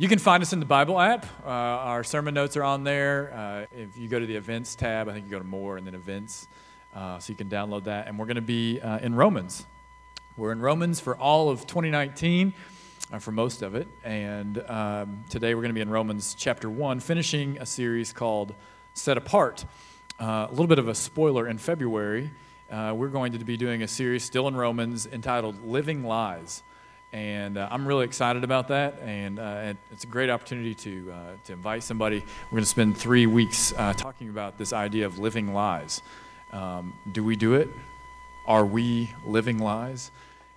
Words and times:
You 0.00 0.06
can 0.06 0.20
find 0.20 0.44
us 0.44 0.52
in 0.52 0.60
the 0.60 0.64
Bible 0.64 1.00
app. 1.00 1.26
Uh, 1.44 1.48
our 1.48 2.04
sermon 2.04 2.32
notes 2.32 2.56
are 2.56 2.62
on 2.62 2.84
there. 2.84 3.32
Uh, 3.34 3.76
if 3.76 3.98
you 3.98 4.06
go 4.06 4.20
to 4.20 4.26
the 4.26 4.36
events 4.36 4.76
tab, 4.76 5.08
I 5.08 5.12
think 5.12 5.24
you 5.24 5.30
go 5.32 5.40
to 5.40 5.44
more 5.44 5.76
and 5.76 5.84
then 5.84 5.96
events. 5.96 6.46
Uh, 6.94 7.18
so 7.18 7.32
you 7.32 7.36
can 7.36 7.48
download 7.48 7.82
that. 7.84 8.06
And 8.06 8.16
we're 8.16 8.26
going 8.26 8.36
to 8.36 8.40
be 8.40 8.80
uh, 8.80 9.00
in 9.00 9.16
Romans. 9.16 9.66
We're 10.36 10.52
in 10.52 10.60
Romans 10.60 11.00
for 11.00 11.16
all 11.16 11.50
of 11.50 11.66
2019, 11.66 12.54
uh, 13.12 13.18
for 13.18 13.32
most 13.32 13.62
of 13.62 13.74
it. 13.74 13.88
And 14.04 14.62
um, 14.70 15.24
today 15.30 15.56
we're 15.56 15.62
going 15.62 15.70
to 15.70 15.74
be 15.74 15.80
in 15.80 15.90
Romans 15.90 16.36
chapter 16.38 16.70
1, 16.70 17.00
finishing 17.00 17.58
a 17.58 17.66
series 17.66 18.12
called 18.12 18.54
Set 18.94 19.16
Apart. 19.16 19.64
Uh, 20.20 20.46
a 20.48 20.50
little 20.50 20.68
bit 20.68 20.78
of 20.78 20.86
a 20.86 20.94
spoiler 20.94 21.48
in 21.48 21.58
February, 21.58 22.30
we're 22.70 23.08
going 23.08 23.32
to 23.32 23.44
be 23.44 23.56
doing 23.56 23.82
a 23.82 23.88
series 23.88 24.22
still 24.22 24.46
in 24.46 24.54
Romans 24.54 25.08
entitled 25.08 25.66
Living 25.66 26.04
Lies. 26.04 26.62
And 27.12 27.56
uh, 27.56 27.68
I'm 27.70 27.88
really 27.88 28.04
excited 28.04 28.44
about 28.44 28.68
that. 28.68 29.00
And, 29.02 29.38
uh, 29.38 29.72
it's 29.90 30.04
a 30.04 30.06
great 30.06 30.28
opportunity 30.28 30.74
to, 30.74 31.10
uh, 31.12 31.16
to 31.46 31.54
invite 31.54 31.82
somebody. 31.82 32.18
We're 32.18 32.50
going 32.50 32.64
to 32.64 32.68
spend 32.68 32.98
three 32.98 33.26
weeks 33.26 33.72
uh, 33.78 33.94
talking 33.94 34.28
about 34.28 34.58
this 34.58 34.74
idea 34.74 35.06
of 35.06 35.18
living 35.18 35.54
lies. 35.54 36.02
Um, 36.52 36.92
do 37.12 37.24
we 37.24 37.34
do 37.34 37.54
it? 37.54 37.70
Are 38.46 38.66
we 38.66 39.10
living 39.24 39.58
lies? 39.58 40.10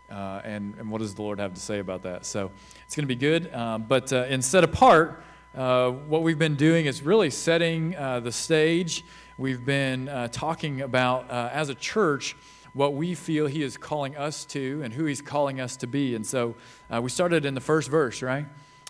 Uh, 0.09 0.41
and, 0.43 0.75
and 0.77 0.91
what 0.91 0.99
does 0.99 1.15
the 1.15 1.21
Lord 1.21 1.39
have 1.39 1.53
to 1.53 1.61
say 1.61 1.79
about 1.79 2.03
that? 2.03 2.25
So 2.25 2.51
it's 2.85 2.97
going 2.97 3.03
to 3.03 3.07
be 3.07 3.15
good. 3.15 3.53
Um, 3.53 3.83
but 3.83 4.11
uh, 4.11 4.25
in 4.25 4.41
Set 4.41 4.65
Apart, 4.65 5.23
what 5.53 6.21
we've 6.21 6.39
been 6.39 6.55
doing 6.55 6.85
is 6.85 7.01
really 7.01 7.29
setting 7.29 7.91
the 7.91 8.31
stage. 8.31 9.05
We've 9.37 9.65
been 9.65 10.29
talking 10.33 10.81
about, 10.81 11.29
as 11.29 11.69
a 11.69 11.75
church, 11.75 12.35
what 12.73 12.93
we 12.93 13.15
feel 13.15 13.47
He 13.47 13.63
is 13.63 13.77
calling 13.77 14.15
us 14.15 14.45
to 14.45 14.81
and 14.83 14.93
who 14.93 15.05
He's 15.05 15.21
calling 15.21 15.59
us 15.59 15.77
to 15.77 15.87
be. 15.87 16.15
And 16.15 16.25
so 16.25 16.55
uh, 16.89 17.01
we 17.01 17.09
started 17.09 17.45
in 17.45 17.53
the 17.53 17.61
first 17.61 17.89
verse, 17.89 18.21
right? 18.21 18.45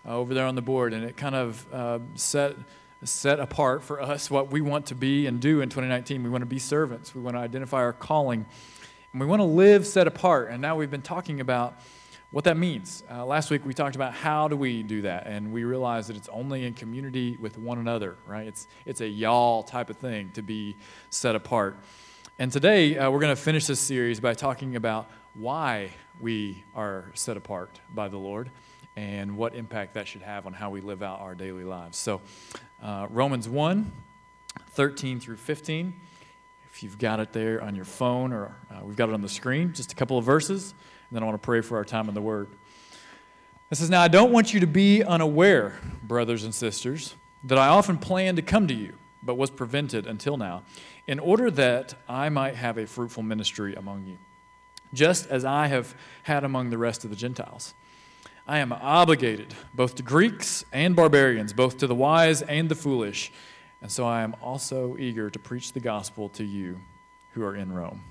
Uh, 0.05 0.17
over 0.17 0.34
there 0.34 0.45
on 0.45 0.55
the 0.55 0.62
board, 0.62 0.94
and 0.94 1.04
it 1.04 1.16
kind 1.16 1.35
of 1.35 1.73
uh, 1.73 1.99
set, 2.16 2.55
set 3.04 3.40
apart 3.40 3.84
for 3.84 4.02
us 4.02 4.32
what 4.32 4.51
we 4.51 4.60
want 4.60 4.88
to 4.88 4.96
be 4.96 5.27
and 5.27 5.40
do 5.40 5.62
in 5.62 5.70
2019. 5.70 6.23
We 6.23 6.29
want 6.29 6.41
to 6.41 6.48
be 6.48 6.60
servants, 6.60 7.13
we 7.13 7.21
want 7.21 7.35
to 7.35 7.41
identify 7.41 7.77
our 7.77 7.93
calling, 7.93 8.46
and 9.12 9.21
we 9.21 9.27
want 9.27 9.41
to 9.41 9.46
live 9.46 9.85
set 9.85 10.07
apart. 10.07 10.49
And 10.49 10.62
now 10.62 10.76
we've 10.76 10.90
been 10.90 11.04
talking 11.04 11.40
about 11.40 11.79
what 12.32 12.45
that 12.45 12.57
means. 12.57 13.04
Uh, 13.12 13.26
last 13.26 13.51
week 13.51 13.66
we 13.66 13.73
talked 13.73 13.95
about 13.95 14.13
how 14.13 14.48
do 14.48 14.55
we 14.55 14.84
do 14.84 15.04
that, 15.04 15.27
and 15.27 15.51
we 15.51 15.66
realized 15.66 16.10
that 16.10 16.18
it's 16.18 16.29
only 16.29 16.66
in 16.66 16.73
community 16.73 17.38
with 17.40 17.57
one 17.57 17.77
another, 17.77 18.18
right? 18.26 18.48
It's, 18.48 18.68
it's 18.85 19.01
a 19.01 19.07
y'all 19.07 19.63
type 19.63 19.90
of 19.90 19.98
thing 19.98 20.32
to 20.32 20.41
be 20.41 20.77
set 21.10 21.35
apart. 21.35 21.77
And 22.40 22.51
today, 22.51 22.98
uh, 22.98 23.12
we're 23.12 23.20
going 23.20 23.35
to 23.35 23.41
finish 23.41 23.68
this 23.68 23.79
series 23.79 24.20
by 24.20 24.34
talking 24.34 24.76
about 24.76 25.12
why 25.35 25.91
we 26.20 26.63
are 26.73 27.12
set 27.13 27.38
apart 27.38 27.79
by 27.93 28.07
the 28.07 28.18
Lord 28.18 28.49
and 28.96 29.38
what 29.38 29.54
impact 29.54 29.93
that 29.93 30.07
should 30.07 30.21
have 30.21 30.48
on 30.48 30.54
how 30.54 30.70
we 30.70 30.82
live 30.82 31.04
out 31.04 31.20
our 31.20 31.35
daily 31.35 31.65
lives. 31.65 31.98
So, 31.98 32.21
uh, 32.82 33.07
Romans 33.10 33.48
1 33.48 33.91
13 34.71 35.20
through 35.20 35.38
15. 35.38 35.93
If 36.71 36.82
you've 36.82 36.98
got 36.98 37.20
it 37.20 37.34
there 37.34 37.62
on 37.62 37.76
your 37.76 37.85
phone 37.85 38.34
or 38.34 38.55
uh, 38.71 38.79
we've 38.84 38.95
got 38.95 39.10
it 39.10 39.13
on 39.13 39.21
the 39.21 39.29
screen, 39.29 39.73
just 39.73 39.91
a 39.91 39.95
couple 39.95 40.18
of 40.18 40.23
verses, 40.26 40.73
and 41.10 41.16
then 41.16 41.23
I 41.23 41.26
want 41.26 41.40
to 41.40 41.45
pray 41.45 41.62
for 41.62 41.77
our 41.77 41.85
time 41.85 42.07
in 42.07 42.16
the 42.16 42.21
Word. 42.21 42.49
It 43.70 43.76
says, 43.76 43.90
Now 43.90 44.01
I 44.01 44.07
don't 44.07 44.32
want 44.32 44.54
you 44.54 44.62
to 44.62 44.68
be 44.68 45.04
unaware, 45.04 45.79
brothers 46.01 46.43
and 46.43 46.55
sisters, 46.55 47.13
that 47.43 47.57
I 47.57 47.68
often 47.68 47.98
planned 47.98 48.38
to 48.38 48.41
come 48.41 48.68
to 48.68 48.73
you, 48.73 48.95
but 49.21 49.35
was 49.35 49.49
prevented 49.49 50.07
until 50.07 50.38
now 50.38 50.63
in 51.07 51.20
order 51.20 51.52
that 51.52 51.96
I 52.07 52.30
might 52.30 52.55
have 52.55 52.77
a 52.77 52.85
fruitful 52.88 53.24
ministry 53.24 53.76
among 53.76 54.05
you, 54.05 54.18
just 54.94 55.27
as 55.27 55.46
I 55.46 55.68
have 55.68 55.96
had 56.24 56.44
among 56.44 56.70
the 56.70 56.77
rest 56.77 57.04
of 57.04 57.10
the 57.10 57.16
Gentiles. 57.16 57.74
I 58.48 58.60
am 58.60 58.74
obligated 58.74 59.54
both 59.74 59.96
to 59.96 60.04
Greeks 60.04 60.66
and 60.72 60.96
barbarians, 60.96 61.54
both 61.54 61.77
to 61.77 61.88
the 61.88 61.96
wise 61.96 62.41
and 62.41 62.70
the 62.70 62.76
foolish, 62.76 63.32
and 63.82 63.91
so 63.91 64.06
I 64.06 64.22
am 64.22 64.35
also 64.41 64.97
eager 64.97 65.29
to 65.29 65.40
preach 65.40 65.74
the 65.74 65.79
gospel 65.79 66.29
to 66.29 66.44
you 66.44 66.79
who 67.34 67.44
are 67.44 67.56
in 67.56 67.72
Rome. 67.72 68.03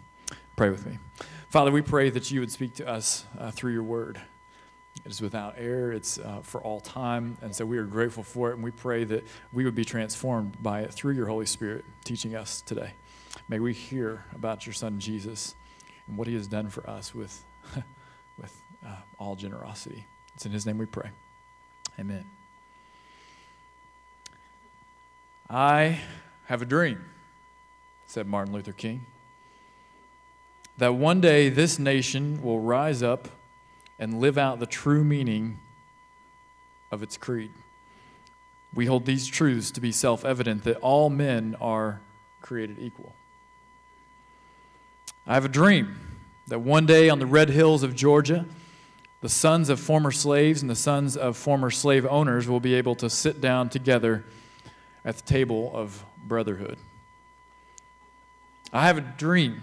Pray 0.57 0.71
with 0.71 0.87
me. 0.87 0.99
Father, 1.49 1.71
we 1.71 1.83
pray 1.83 2.11
that 2.11 2.31
you 2.31 2.41
would 2.41 2.51
speak 2.51 2.75
to 2.75 2.89
us 2.89 3.25
uh, 3.39 3.51
through 3.51 3.73
your 3.73 3.83
word. 3.83 4.21
It 5.05 5.11
is 5.11 5.21
without 5.21 5.55
error, 5.57 5.93
it's 5.93 6.19
uh, 6.19 6.41
for 6.43 6.61
all 6.61 6.81
time. 6.81 7.39
And 7.41 7.55
so 7.55 7.65
we 7.65 7.79
are 7.79 7.85
grateful 7.85 8.23
for 8.23 8.51
it, 8.51 8.55
and 8.55 8.63
we 8.63 8.71
pray 8.71 9.05
that 9.05 9.25
we 9.53 9.65
would 9.65 9.75
be 9.75 9.85
transformed 9.85 10.63
by 10.63 10.81
it 10.81 10.93
through 10.93 11.15
your 11.15 11.27
Holy 11.27 11.47
Spirit 11.47 11.85
teaching 12.05 12.35
us 12.35 12.61
today. 12.61 12.93
May 13.49 13.61
we 13.61 13.73
hear 13.73 14.25
about 14.35 14.67
your 14.67 14.75
Son 14.75 14.99
Jesus 14.99 15.55
and 16.07 16.17
what 16.17 16.27
he 16.27 16.35
has 16.35 16.47
done 16.47 16.69
for 16.69 16.89
us 16.89 17.15
with, 17.15 17.45
with 18.39 18.55
uh, 18.85 18.97
all 19.19 19.37
generosity. 19.37 20.07
It's 20.35 20.45
in 20.45 20.53
his 20.53 20.67
name 20.67 20.77
we 20.77 20.87
pray. 20.87 21.11
Amen. 21.99 22.27
I 25.49 25.99
have 26.45 26.63
a 26.63 26.67
dream, 26.67 27.05
said 28.07 28.27
Martin 28.27 28.53
Luther 28.53 28.73
King, 28.73 29.07
that 30.79 30.95
one 30.95 31.21
day 31.21 31.49
this 31.49 31.79
nation 31.79 32.43
will 32.43 32.61
rise 32.61 33.03
up 33.03 33.29
and 34.01 34.19
live 34.19 34.39
out 34.39 34.59
the 34.59 34.67
true 34.67 35.05
meaning 35.05 35.61
of 36.91 37.03
its 37.05 37.17
creed. 37.17 37.53
We 38.75 38.87
hold 38.87 39.05
these 39.05 39.27
truths 39.27 39.71
to 39.73 39.81
be 39.81 39.93
self 39.93 40.25
evident 40.25 40.65
that 40.65 40.79
all 40.79 41.11
men 41.11 41.55
are 41.61 42.01
created 42.41 42.79
equal. 42.81 43.15
I 45.27 45.35
have 45.35 45.45
a 45.45 45.49
dream 45.49 45.97
that 46.49 46.61
one 46.61 46.87
day 46.87 47.11
on 47.11 47.19
the 47.19 47.27
red 47.27 47.51
hills 47.51 47.83
of 47.83 47.95
Georgia, 47.95 48.47
the 49.21 49.29
sons 49.29 49.69
of 49.69 49.79
former 49.79 50.11
slaves 50.11 50.63
and 50.63 50.71
the 50.71 50.75
sons 50.75 51.17
of 51.17 51.37
former 51.37 51.71
slave 51.71 52.07
owners 52.07 52.49
will 52.49 52.59
be 52.59 52.75
able 52.75 52.95
to 52.97 53.11
sit 53.11 53.41
down 53.41 53.69
together 53.69 54.25
at 55.05 55.17
the 55.17 55.23
table 55.23 55.71
of 55.75 56.05
brotherhood. 56.25 56.79
I 58.73 58.87
have 58.87 58.99
a 58.99 59.03
dream 59.03 59.63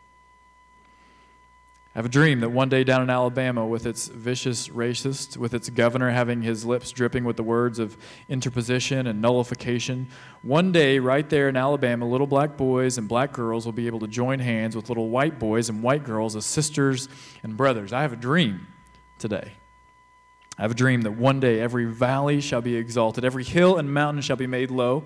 I 1.93 1.97
have 1.97 2.05
a 2.05 2.09
dream 2.09 2.39
that 2.39 2.51
one 2.51 2.69
day 2.69 2.85
down 2.85 3.01
in 3.01 3.09
Alabama, 3.09 3.67
with 3.67 3.85
its 3.85 4.07
vicious 4.07 4.69
racist, 4.69 5.35
with 5.35 5.53
its 5.53 5.69
governor 5.69 6.09
having 6.09 6.41
his 6.41 6.63
lips 6.63 6.89
dripping 6.91 7.25
with 7.25 7.35
the 7.35 7.43
words 7.43 7.79
of 7.79 7.97
interposition 8.29 9.07
and 9.07 9.21
nullification, 9.21 10.07
one 10.41 10.71
day 10.71 10.99
right 10.99 11.29
there 11.29 11.49
in 11.49 11.57
Alabama, 11.57 12.07
little 12.07 12.27
black 12.27 12.55
boys 12.55 12.97
and 12.97 13.09
black 13.09 13.33
girls 13.33 13.65
will 13.65 13.73
be 13.73 13.87
able 13.87 13.99
to 13.99 14.07
join 14.07 14.39
hands 14.39 14.73
with 14.73 14.87
little 14.87 15.09
white 15.09 15.37
boys 15.37 15.67
and 15.67 15.83
white 15.83 16.05
girls 16.05 16.33
as 16.37 16.45
sisters 16.45 17.09
and 17.43 17.57
brothers. 17.57 17.91
I 17.91 18.03
have 18.03 18.13
a 18.13 18.17
dream 18.17 18.67
today. 19.19 19.51
I 20.57 20.61
have 20.61 20.71
a 20.71 20.75
dream 20.75 21.01
that 21.01 21.13
one 21.13 21.41
day 21.41 21.59
every 21.59 21.85
valley 21.85 22.39
shall 22.39 22.61
be 22.61 22.75
exalted, 22.75 23.25
every 23.25 23.43
hill 23.43 23.77
and 23.77 23.93
mountain 23.93 24.21
shall 24.21 24.37
be 24.37 24.47
made 24.47 24.71
low, 24.71 25.03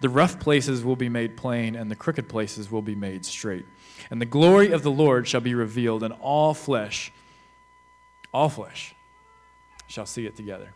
the 0.00 0.08
rough 0.08 0.40
places 0.40 0.82
will 0.82 0.96
be 0.96 1.08
made 1.08 1.36
plain, 1.36 1.76
and 1.76 1.90
the 1.90 1.96
crooked 1.96 2.28
places 2.28 2.72
will 2.72 2.82
be 2.82 2.96
made 2.96 3.24
straight. 3.24 3.66
And 4.10 4.20
the 4.20 4.26
glory 4.26 4.70
of 4.70 4.82
the 4.82 4.90
Lord 4.90 5.26
shall 5.26 5.40
be 5.40 5.54
revealed, 5.54 6.02
and 6.02 6.12
all 6.20 6.54
flesh, 6.54 7.12
all 8.32 8.48
flesh, 8.48 8.94
shall 9.86 10.06
see 10.06 10.26
it 10.26 10.36
together. 10.36 10.74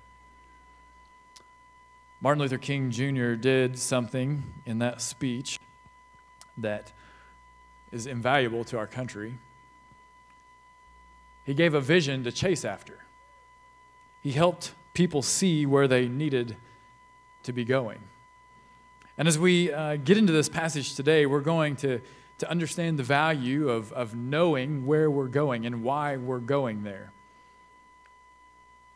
Martin 2.21 2.43
Luther 2.43 2.59
King 2.59 2.91
Jr. 2.91 3.35
did 3.35 3.79
something 3.79 4.43
in 4.67 4.81
that 4.81 5.01
speech 5.01 5.61
that 6.57 6.93
is 7.93 8.07
invaluable 8.07 8.65
to 8.65 8.79
our 8.79 8.87
country. 8.87 9.35
He 11.45 11.55
gave 11.55 11.75
a 11.75 11.81
vision 11.81 12.25
to 12.25 12.33
chase 12.33 12.65
after. 12.65 12.99
He 14.23 14.33
helped 14.33 14.73
people 14.95 15.23
see 15.23 15.65
where 15.65 15.87
they 15.87 16.09
needed 16.09 16.57
to 17.45 17.53
be 17.53 17.65
going. 17.65 18.01
And 19.17 19.29
as 19.29 19.39
we 19.39 19.73
uh, 19.73 19.97
get 19.97 20.17
into 20.19 20.33
this 20.33 20.49
passage 20.49 20.95
today, 20.95 21.25
we're 21.25 21.41
going 21.41 21.77
to 21.77 22.01
to 22.39 22.51
understand 22.51 22.99
the 22.99 23.03
value 23.03 23.69
of, 23.69 23.93
of 23.93 24.15
knowing 24.15 24.87
where 24.87 25.11
we're 25.11 25.27
going 25.27 25.67
and 25.67 25.83
why 25.83 26.17
we're 26.17 26.39
going 26.39 26.85
there. 26.85 27.13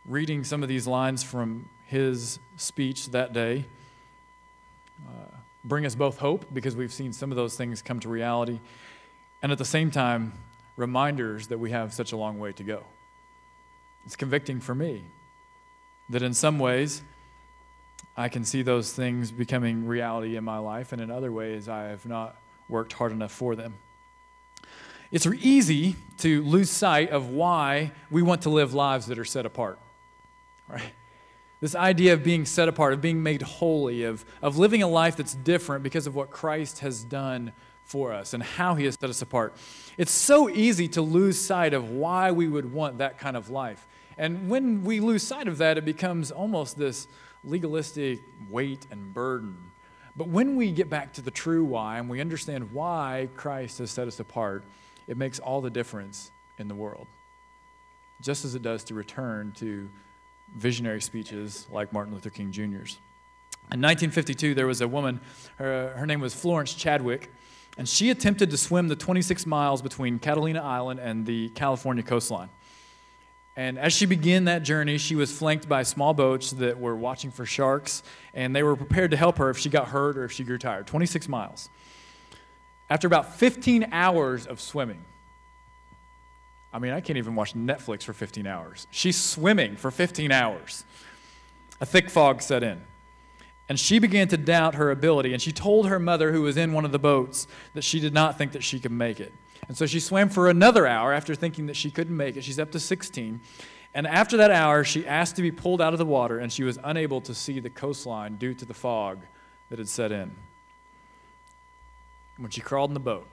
Reading 0.06 0.44
some 0.44 0.62
of 0.62 0.69
these 0.69 0.87
lines 0.87 1.23
from 1.23 1.69
his 1.87 2.39
speech 2.56 3.11
that 3.11 3.33
day 3.33 3.67
uh, 5.06 5.37
bring 5.65 5.87
us 5.87 5.94
both 5.94 6.19
hope 6.19 6.47
because 6.53 6.77
we've 6.77 6.93
seen 6.93 7.12
some 7.12 7.31
of 7.31 7.37
those 7.37 7.56
things 7.56 7.83
come 7.83 8.00
to 8.00 8.09
reality, 8.09 8.61
and 9.43 9.53
at 9.53 9.59
the 9.59 9.65
same 9.65 9.91
time, 9.91 10.33
reminders 10.77 11.49
that 11.49 11.59
we 11.59 11.71
have 11.71 11.93
such 11.93 12.12
a 12.12 12.17
long 12.17 12.38
way 12.38 12.53
to 12.53 12.65
go. 12.65 12.85
It's 14.05 14.17
convicting 14.17 14.61
for 14.61 14.75
me 14.75 15.05
that 16.11 16.23
in 16.23 16.35
some 16.35 16.59
ways, 16.59 17.03
I 18.17 18.29
can 18.29 18.45
see 18.45 18.62
those 18.62 18.93
things 18.93 19.31
becoming 19.31 19.87
reality 19.87 20.37
in 20.37 20.45
my 20.45 20.59
life, 20.59 20.93
and 20.93 21.00
in 21.00 21.11
other 21.11 21.33
ways, 21.33 21.69
I 21.69 21.85
have 21.85 22.06
not 22.06 22.37
worked 22.73 22.95
hard 22.95 23.13
enough 23.13 23.31
for 23.31 23.55
them. 23.55 23.75
it's 25.13 25.27
easy 25.27 25.95
to 26.19 26.43
lose 26.43 26.71
sight 26.71 27.11
of 27.11 27.29
why 27.29 27.93
we 28.11 28.23
want 28.23 28.43
to 28.43 28.51
live 28.51 28.73
lives 28.73 29.07
that 29.07 29.19
are 29.19 29.25
set 29.25 29.47
apart. 29.47 29.79
Right? 30.69 30.93
This 31.61 31.75
idea 31.77 32.15
of 32.15 32.25
being 32.25 32.47
set 32.47 32.69
apart, 32.69 32.93
of 32.95 33.01
being 33.01 33.23
made 33.23 33.43
holy, 33.43 34.05
of, 34.05 34.25
of 34.41 34.57
living 34.59 34.83
a 34.83 34.89
life 34.89 35.17
that's 35.17 35.35
different 35.35 35.85
because 35.85 36.07
of 36.07 36.15
what 36.17 36.31
Christ 36.31 36.81
has 36.81 37.05
done 37.05 37.53
for 37.85 38.13
us 38.13 38.33
and 38.33 38.43
how 38.43 38.75
he 38.75 38.87
has 38.87 38.97
set 38.99 39.11
us 39.11 39.23
apart. 39.23 39.55
It's 39.99 40.11
so 40.11 40.49
easy 40.49 40.89
to 40.89 41.03
lose 41.03 41.39
sight 41.39 41.75
of 41.75 41.91
why 41.91 42.33
we 42.33 42.49
would 42.49 42.73
want 42.73 42.99
that 42.99 43.19
kind 43.19 43.37
of 43.37 43.51
life. 43.51 43.87
And 44.17 44.49
when 44.49 44.83
we 44.83 45.01
lose 45.01 45.23
sight 45.23 45.47
of 45.47 45.59
that, 45.59 45.77
it 45.77 45.85
becomes 45.85 46.31
almost 46.31 46.79
this 46.79 47.07
legalistic 47.45 48.21
weight 48.49 48.87
and 48.91 49.13
burden. 49.13 49.72
But 50.17 50.29
when 50.29 50.56
we 50.56 50.73
get 50.73 50.91
back 50.91 51.14
to 51.14 51.23
the 51.23 51.31
true 51.31 51.64
why 51.64 51.99
and 51.99 52.09
we 52.09 52.20
understand 52.20 52.73
why 52.73 53.29
Christ 53.35 53.79
has 53.79 53.91
set 53.91 54.09
us 54.09 54.20
apart, 54.20 54.64
it 55.06 55.17
makes 55.17 55.38
all 55.38 55.61
the 55.61 55.70
difference 55.70 56.31
in 56.59 56.69
the 56.69 56.75
world. 56.75 57.06
Just 58.20 58.44
as 58.44 58.55
it 58.55 58.62
does 58.62 58.85
to 58.85 58.94
return 58.94 59.53
to 59.56 59.88
visionary 60.55 61.00
speeches 61.00 61.67
like 61.70 61.93
Martin 61.93 62.12
Luther 62.12 62.31
King 62.31 62.53
Jr.'s. 62.53 62.99
In 63.70 63.81
1952, 63.81 64.55
there 64.55 64.67
was 64.67 64.81
a 64.81 64.88
woman, 64.88 65.20
her, 65.56 65.94
her 65.97 66.06
name 66.06 66.20
was 66.20 66.35
Florence 66.35 66.75
Chadwick, 66.75 67.32
and 67.79 67.88
she 67.88 68.11
attempted 68.11 68.50
to 68.50 68.59
swim 68.59 68.88
the 68.88 68.97
26 68.97 69.47
miles 69.47 69.81
between 69.81 70.19
Catalina 70.19 70.61
Island 70.61 71.00
and 71.00 71.25
the 71.25 71.49
California 71.50 72.03
coastline. 72.03 72.50
And 73.56 73.78
as 73.78 73.93
she 73.93 74.06
began 74.06 74.44
that 74.44 74.62
journey, 74.62 74.96
she 74.96 75.14
was 75.14 75.31
flanked 75.31 75.69
by 75.69 75.82
small 75.82 76.14
boats 76.14 76.52
that 76.52 76.81
were 76.81 76.96
watching 76.96 77.31
for 77.31 77.44
sharks, 77.44 78.02
and 78.32 78.56
they 78.56 78.62
were 78.62 78.76
prepared 78.76 79.10
to 79.10 79.16
help 79.16 79.37
her 79.38 79.50
if 79.50 79.58
she 79.58 79.69
got 79.69 79.88
hurt 79.88 80.16
or 80.16 80.25
if 80.25 80.32
she 80.32 80.43
grew 80.43 80.56
tired. 80.58 80.87
26 80.87 81.28
miles. 81.28 81.69
After 82.88 83.06
about 83.06 83.34
15 83.34 83.88
hours 83.93 84.46
of 84.46 84.60
swimming, 84.60 85.04
I 86.72 86.78
mean, 86.78 86.93
I 86.93 87.00
can't 87.02 87.19
even 87.19 87.34
watch 87.34 87.52
Netflix 87.54 88.04
for 88.04 88.14
15 88.14 88.46
hours. 88.46 88.87
She's 88.90 89.20
swimming 89.20 89.76
for 89.76 89.90
15 89.90 90.32
hours. 90.32 90.84
A 91.82 91.87
thick 91.87 92.08
fog 92.08 92.40
set 92.40 92.62
in. 92.62 92.81
And 93.69 93.78
she 93.78 93.99
began 93.99 94.28
to 94.28 94.38
doubt 94.38 94.76
her 94.76 94.90
ability. 94.90 95.34
And 95.34 95.43
she 95.43 95.52
told 95.52 95.88
her 95.88 95.99
mother, 95.99 96.32
who 96.32 96.43
was 96.43 96.56
in 96.56 96.72
one 96.72 96.87
of 96.87 96.93
the 96.93 96.99
boats, 96.99 97.46
that 97.75 97.82
she 97.82 98.00
did 98.00 98.14
not 98.14 98.38
think 98.38 98.52
that 98.52 98.62
she 98.62 98.81
could 98.81 98.93
make 98.93 99.20
it. 99.20 99.32
And 99.73 99.77
so 99.79 99.87
she 99.87 100.01
swam 100.01 100.29
for 100.29 100.51
another 100.51 100.87
hour 100.87 101.15
after 101.15 101.35
thinking 101.35 101.65
that 101.65 101.77
she 101.77 101.91
couldn't 101.91 102.15
make 102.15 102.37
it. 102.37 102.45
She's 102.45 102.59
up 102.59 102.73
to 102.73 102.79
16. 102.79 103.41
And 103.95 104.07
after 104.07 104.37
that 104.37 104.51
hour, 104.51 104.85
she 104.85 105.07
asked 105.07 105.37
to 105.37 105.41
be 105.41 105.51
pulled 105.51 105.81
out 105.81 105.95
of 105.95 105.99
the 105.99 106.05
water, 106.05 106.39
and 106.41 106.53
she 106.53 106.63
was 106.63 106.79
unable 106.85 107.23
to 107.23 107.35
see 107.35 107.59
the 107.59 107.71
coastline 107.71 108.37
due 108.37 108.53
to 108.53 108.67
the 108.67 108.75
fog 108.75 109.23
that 109.71 109.79
had 109.79 109.89
set 109.89 110.13
in. 110.13 110.37
When 112.37 112.51
she 112.51 112.61
crawled 112.61 112.91
in 112.91 112.95
the 112.95 113.01
boat, 113.01 113.27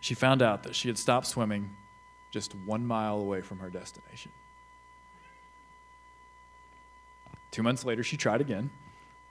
she 0.00 0.14
found 0.14 0.40
out 0.40 0.62
that 0.62 0.74
she 0.74 0.88
had 0.88 0.96
stopped 0.96 1.26
swimming 1.26 1.76
just 2.30 2.54
one 2.54 2.86
mile 2.86 3.20
away 3.20 3.42
from 3.42 3.58
her 3.58 3.68
destination. 3.68 4.32
Two 7.50 7.62
months 7.62 7.84
later, 7.84 8.02
she 8.02 8.16
tried 8.16 8.40
again. 8.40 8.70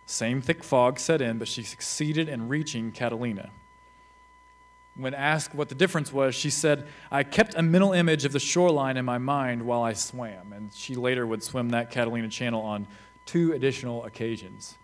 Same 0.05 0.39
thick 0.39 0.63
fog 0.63 0.99
set 0.99 1.19
in, 1.19 1.39
but 1.39 1.47
she 1.47 1.63
succeeded 1.63 2.29
in 2.29 2.47
reaching 2.47 2.91
Catalina. 2.91 3.49
When 4.95 5.13
asked 5.13 5.55
what 5.55 5.69
the 5.69 5.75
difference 5.75 6.11
was, 6.11 6.35
she 6.35 6.49
said, 6.49 6.87
I 7.09 7.23
kept 7.23 7.55
a 7.55 7.61
mental 7.61 7.93
image 7.93 8.25
of 8.25 8.33
the 8.33 8.39
shoreline 8.39 8.97
in 8.97 9.05
my 9.05 9.17
mind 9.17 9.61
while 9.61 9.81
I 9.81 9.93
swam. 9.93 10.51
And 10.51 10.73
she 10.73 10.95
later 10.95 11.25
would 11.25 11.41
swim 11.41 11.69
that 11.69 11.89
Catalina 11.89 12.27
Channel 12.27 12.61
on 12.61 12.87
two 13.25 13.53
additional 13.53 14.03
occasions. 14.05 14.75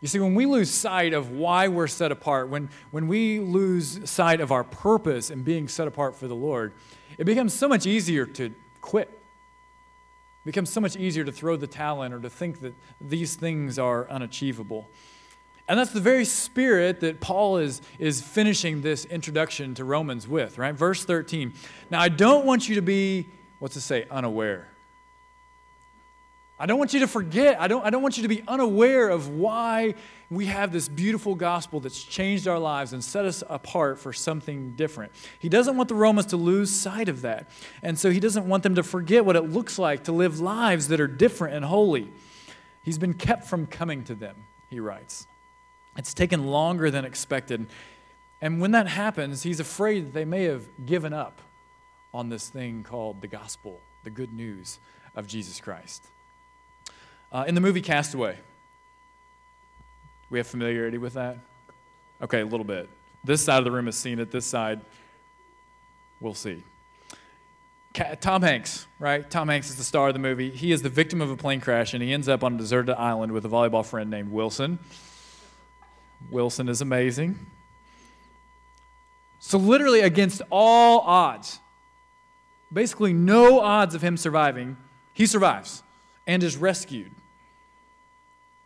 You 0.00 0.08
see, 0.08 0.18
when 0.18 0.34
we 0.34 0.46
lose 0.46 0.70
sight 0.70 1.12
of 1.12 1.30
why 1.30 1.68
we're 1.68 1.86
set 1.86 2.10
apart, 2.10 2.48
when, 2.48 2.70
when 2.90 3.06
we 3.06 3.38
lose 3.40 4.08
sight 4.08 4.40
of 4.40 4.50
our 4.50 4.64
purpose 4.64 5.30
in 5.30 5.42
being 5.42 5.68
set 5.68 5.86
apart 5.86 6.16
for 6.16 6.26
the 6.26 6.34
Lord, 6.34 6.72
it 7.18 7.24
becomes 7.24 7.52
so 7.52 7.68
much 7.68 7.86
easier 7.86 8.24
to 8.24 8.54
quit. 8.80 9.08
It 9.08 10.46
becomes 10.46 10.70
so 10.70 10.80
much 10.80 10.96
easier 10.96 11.24
to 11.24 11.32
throw 11.32 11.56
the 11.56 11.66
in 11.66 12.12
or 12.14 12.20
to 12.20 12.30
think 12.30 12.60
that 12.60 12.72
these 12.98 13.34
things 13.34 13.78
are 13.78 14.08
unachievable. 14.08 14.88
And 15.70 15.78
that's 15.78 15.92
the 15.92 16.00
very 16.00 16.24
spirit 16.24 16.98
that 16.98 17.20
Paul 17.20 17.58
is, 17.58 17.80
is 18.00 18.20
finishing 18.20 18.82
this 18.82 19.04
introduction 19.04 19.72
to 19.76 19.84
Romans 19.84 20.26
with, 20.26 20.58
right? 20.58 20.74
Verse 20.74 21.04
13. 21.04 21.52
Now, 21.90 22.00
I 22.00 22.08
don't 22.08 22.44
want 22.44 22.68
you 22.68 22.74
to 22.74 22.82
be, 22.82 23.28
what's 23.60 23.76
it 23.76 23.82
say, 23.82 24.04
unaware. 24.10 24.66
I 26.58 26.66
don't 26.66 26.80
want 26.80 26.92
you 26.92 26.98
to 26.98 27.06
forget. 27.06 27.60
I 27.60 27.68
don't, 27.68 27.86
I 27.86 27.90
don't 27.90 28.02
want 28.02 28.16
you 28.16 28.24
to 28.24 28.28
be 28.28 28.42
unaware 28.48 29.10
of 29.10 29.28
why 29.28 29.94
we 30.28 30.46
have 30.46 30.72
this 30.72 30.88
beautiful 30.88 31.36
gospel 31.36 31.78
that's 31.78 32.02
changed 32.02 32.48
our 32.48 32.58
lives 32.58 32.92
and 32.92 33.02
set 33.02 33.24
us 33.24 33.44
apart 33.48 34.00
for 34.00 34.12
something 34.12 34.72
different. 34.72 35.12
He 35.38 35.48
doesn't 35.48 35.76
want 35.76 35.88
the 35.88 35.94
Romans 35.94 36.26
to 36.26 36.36
lose 36.36 36.70
sight 36.74 37.08
of 37.08 37.22
that. 37.22 37.48
And 37.80 37.96
so 37.96 38.10
he 38.10 38.18
doesn't 38.18 38.48
want 38.48 38.64
them 38.64 38.74
to 38.74 38.82
forget 38.82 39.24
what 39.24 39.36
it 39.36 39.42
looks 39.42 39.78
like 39.78 40.02
to 40.04 40.12
live 40.12 40.40
lives 40.40 40.88
that 40.88 41.00
are 41.00 41.06
different 41.06 41.54
and 41.54 41.64
holy. 41.64 42.10
He's 42.82 42.98
been 42.98 43.14
kept 43.14 43.44
from 43.44 43.68
coming 43.68 44.02
to 44.02 44.16
them, 44.16 44.34
he 44.68 44.80
writes. 44.80 45.28
It's 46.00 46.14
taken 46.14 46.46
longer 46.46 46.90
than 46.90 47.04
expected. 47.04 47.66
And 48.40 48.58
when 48.58 48.70
that 48.70 48.88
happens, 48.88 49.42
he's 49.42 49.60
afraid 49.60 50.06
that 50.06 50.14
they 50.14 50.24
may 50.24 50.44
have 50.44 50.64
given 50.86 51.12
up 51.12 51.42
on 52.14 52.30
this 52.30 52.48
thing 52.48 52.82
called 52.82 53.20
the 53.20 53.28
gospel, 53.28 53.78
the 54.02 54.08
good 54.08 54.32
news 54.32 54.78
of 55.14 55.26
Jesus 55.26 55.60
Christ. 55.60 56.06
Uh, 57.30 57.44
in 57.46 57.54
the 57.54 57.60
movie 57.60 57.82
Castaway, 57.82 58.38
we 60.30 60.38
have 60.38 60.46
familiarity 60.46 60.96
with 60.96 61.12
that? 61.12 61.36
Okay, 62.22 62.40
a 62.40 62.46
little 62.46 62.64
bit. 62.64 62.88
This 63.22 63.42
side 63.42 63.58
of 63.58 63.64
the 63.64 63.70
room 63.70 63.84
has 63.84 63.98
seen 63.98 64.20
it, 64.20 64.30
this 64.30 64.46
side, 64.46 64.80
we'll 66.18 66.32
see. 66.32 66.62
Tom 67.92 68.40
Hanks, 68.40 68.86
right? 68.98 69.30
Tom 69.30 69.48
Hanks 69.48 69.68
is 69.68 69.76
the 69.76 69.84
star 69.84 70.08
of 70.08 70.14
the 70.14 70.18
movie. 70.18 70.48
He 70.48 70.72
is 70.72 70.80
the 70.80 70.88
victim 70.88 71.20
of 71.20 71.30
a 71.30 71.36
plane 71.36 71.60
crash, 71.60 71.92
and 71.92 72.02
he 72.02 72.10
ends 72.10 72.26
up 72.26 72.42
on 72.42 72.54
a 72.54 72.56
deserted 72.56 72.94
island 72.98 73.32
with 73.32 73.44
a 73.44 73.50
volleyball 73.50 73.84
friend 73.84 74.08
named 74.08 74.32
Wilson. 74.32 74.78
Wilson 76.30 76.68
is 76.68 76.80
amazing. 76.80 77.38
So, 79.38 79.58
literally, 79.58 80.00
against 80.00 80.42
all 80.50 81.00
odds, 81.00 81.60
basically 82.72 83.12
no 83.12 83.60
odds 83.60 83.94
of 83.94 84.02
him 84.02 84.16
surviving, 84.16 84.76
he 85.12 85.26
survives 85.26 85.82
and 86.26 86.42
is 86.42 86.56
rescued. 86.56 87.10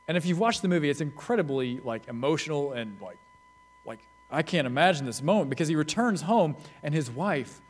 And 0.06 0.16
if 0.16 0.26
you've 0.26 0.38
watched 0.38 0.62
the 0.62 0.68
movie, 0.68 0.90
it's 0.90 1.00
incredibly 1.00 1.80
like 1.80 2.08
emotional 2.08 2.72
and 2.72 3.00
like 3.00 3.18
like 3.86 4.00
I 4.30 4.42
can't 4.42 4.66
imagine 4.66 5.06
this 5.06 5.22
moment 5.22 5.50
because 5.50 5.68
he 5.68 5.76
returns 5.76 6.22
home 6.22 6.56
and 6.82 6.94
his 6.94 7.10
wife 7.10 7.60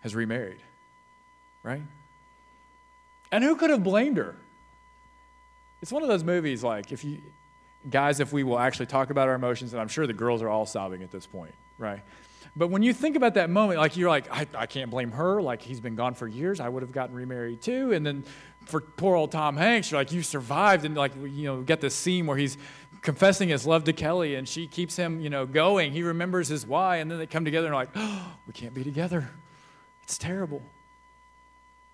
has 0.00 0.14
remarried. 0.14 0.62
Right? 1.62 1.82
And 3.30 3.42
who 3.42 3.56
could 3.56 3.70
have 3.70 3.82
blamed 3.82 4.18
her? 4.18 4.36
It's 5.80 5.90
one 5.90 6.02
of 6.02 6.08
those 6.08 6.22
movies 6.22 6.62
like 6.62 6.92
if 6.92 7.02
you 7.02 7.20
guys 7.90 8.20
if 8.20 8.32
we 8.32 8.42
will 8.42 8.58
actually 8.58 8.86
talk 8.86 9.10
about 9.10 9.28
our 9.28 9.34
emotions 9.34 9.72
and 9.72 9.80
I'm 9.80 9.88
sure 9.88 10.06
the 10.06 10.12
girls 10.12 10.42
are 10.42 10.48
all 10.48 10.66
sobbing 10.66 11.02
at 11.02 11.10
this 11.10 11.26
point, 11.26 11.54
right? 11.78 12.00
But 12.54 12.68
when 12.68 12.82
you 12.82 12.92
think 12.92 13.16
about 13.16 13.34
that 13.34 13.48
moment, 13.48 13.78
like 13.78 13.96
you're 13.96 14.10
like, 14.10 14.30
I, 14.30 14.46
I 14.54 14.66
can't 14.66 14.90
blame 14.90 15.10
her. 15.12 15.40
Like 15.40 15.62
he's 15.62 15.80
been 15.80 15.96
gone 15.96 16.14
for 16.14 16.28
years. 16.28 16.60
I 16.60 16.68
would 16.68 16.82
have 16.82 16.92
gotten 16.92 17.14
remarried 17.14 17.62
too. 17.62 17.92
And 17.92 18.04
then 18.04 18.24
for 18.66 18.80
poor 18.80 19.16
old 19.16 19.32
Tom 19.32 19.56
Hanks, 19.56 19.90
you're 19.90 20.00
like, 20.00 20.12
you 20.12 20.22
survived. 20.22 20.84
And 20.84 20.94
like, 20.94 21.12
you 21.16 21.44
know, 21.44 21.62
get 21.62 21.80
this 21.80 21.94
scene 21.94 22.26
where 22.26 22.36
he's 22.36 22.58
confessing 23.00 23.48
his 23.48 23.66
love 23.66 23.84
to 23.84 23.92
Kelly 23.94 24.34
and 24.34 24.46
she 24.46 24.66
keeps 24.66 24.96
him, 24.96 25.20
you 25.20 25.30
know, 25.30 25.46
going. 25.46 25.92
He 25.92 26.02
remembers 26.02 26.48
his 26.48 26.66
why. 26.66 26.98
And 26.98 27.10
then 27.10 27.18
they 27.18 27.26
come 27.26 27.44
together 27.44 27.68
and 27.68 27.74
like, 27.74 27.90
oh, 27.96 28.36
we 28.46 28.52
can't 28.52 28.74
be 28.74 28.84
together. 28.84 29.30
It's 30.02 30.18
terrible. 30.18 30.62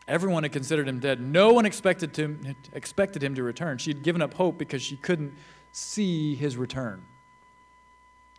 Everyone 0.09 0.43
had 0.43 0.53
considered 0.53 0.89
him 0.89 0.99
dead. 0.99 1.21
No 1.21 1.53
one 1.53 1.67
expected, 1.67 2.15
to, 2.15 2.37
expected 2.73 3.23
him 3.23 3.35
to 3.37 3.43
return. 3.43 3.79
She 3.79 3.91
had 3.91 4.03
given 4.03 4.23
up 4.23 4.35
hope 4.35 4.59
because 4.59 4.83
she 4.83 4.97
couldn't 4.97 5.35
see 5.73 6.35
his 6.35 6.57
return. 6.57 7.05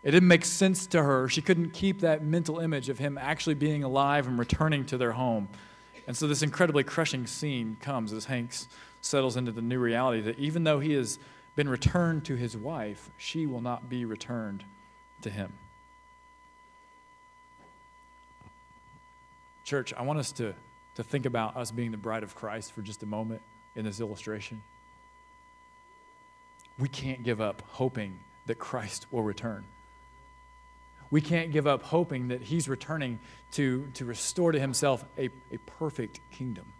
It 0.03 0.11
didn't 0.11 0.29
make 0.29 0.45
sense 0.45 0.87
to 0.87 1.03
her. 1.03 1.27
She 1.27 1.41
couldn't 1.41 1.71
keep 1.71 2.01
that 2.01 2.23
mental 2.23 2.59
image 2.59 2.89
of 2.89 2.99
him 2.99 3.17
actually 3.17 3.55
being 3.55 3.83
alive 3.83 4.27
and 4.27 4.39
returning 4.39 4.85
to 4.85 4.97
their 4.97 5.11
home. 5.11 5.49
And 6.07 6.15
so 6.15 6.25
this 6.25 6.41
incredibly 6.41 6.83
crushing 6.83 7.27
scene 7.27 7.77
comes 7.81 8.13
as 8.13 8.25
Hanks 8.25 8.67
settles 9.01 9.37
into 9.37 9.51
the 9.51 9.61
new 9.61 9.79
reality 9.79 10.21
that 10.21 10.39
even 10.39 10.63
though 10.63 10.79
he 10.79 10.93
has 10.93 11.19
been 11.55 11.67
returned 11.67 12.25
to 12.25 12.35
his 12.35 12.55
wife, 12.55 13.09
she 13.17 13.45
will 13.45 13.61
not 13.61 13.89
be 13.89 14.05
returned 14.05 14.63
to 15.21 15.29
him. 15.29 15.51
Church, 19.65 19.93
I 19.93 20.01
want 20.01 20.19
us 20.19 20.31
to, 20.33 20.55
to 20.95 21.03
think 21.03 21.25
about 21.25 21.57
us 21.57 21.69
being 21.71 21.91
the 21.91 21.97
bride 21.97 22.23
of 22.23 22.33
Christ 22.33 22.71
for 22.71 22.81
just 22.81 23.03
a 23.03 23.05
moment 23.05 23.41
in 23.75 23.85
this 23.85 23.99
illustration. 23.99 24.63
We 26.79 26.89
can't 26.89 27.23
give 27.23 27.41
up 27.41 27.61
hoping 27.67 28.19
that 28.47 28.57
Christ 28.57 29.07
will 29.11 29.23
return 29.23 29.65
we 31.11 31.21
can't 31.21 31.51
give 31.51 31.67
up 31.67 31.83
hoping 31.83 32.27
that 32.29 32.41
he's 32.41 32.69
returning 32.69 33.19
to, 33.51 33.87
to 33.95 34.05
restore 34.05 34.51
to 34.51 34.59
himself 34.59 35.03
a, 35.17 35.29
a 35.51 35.57
perfect 35.65 36.19
kingdom. 36.31 36.73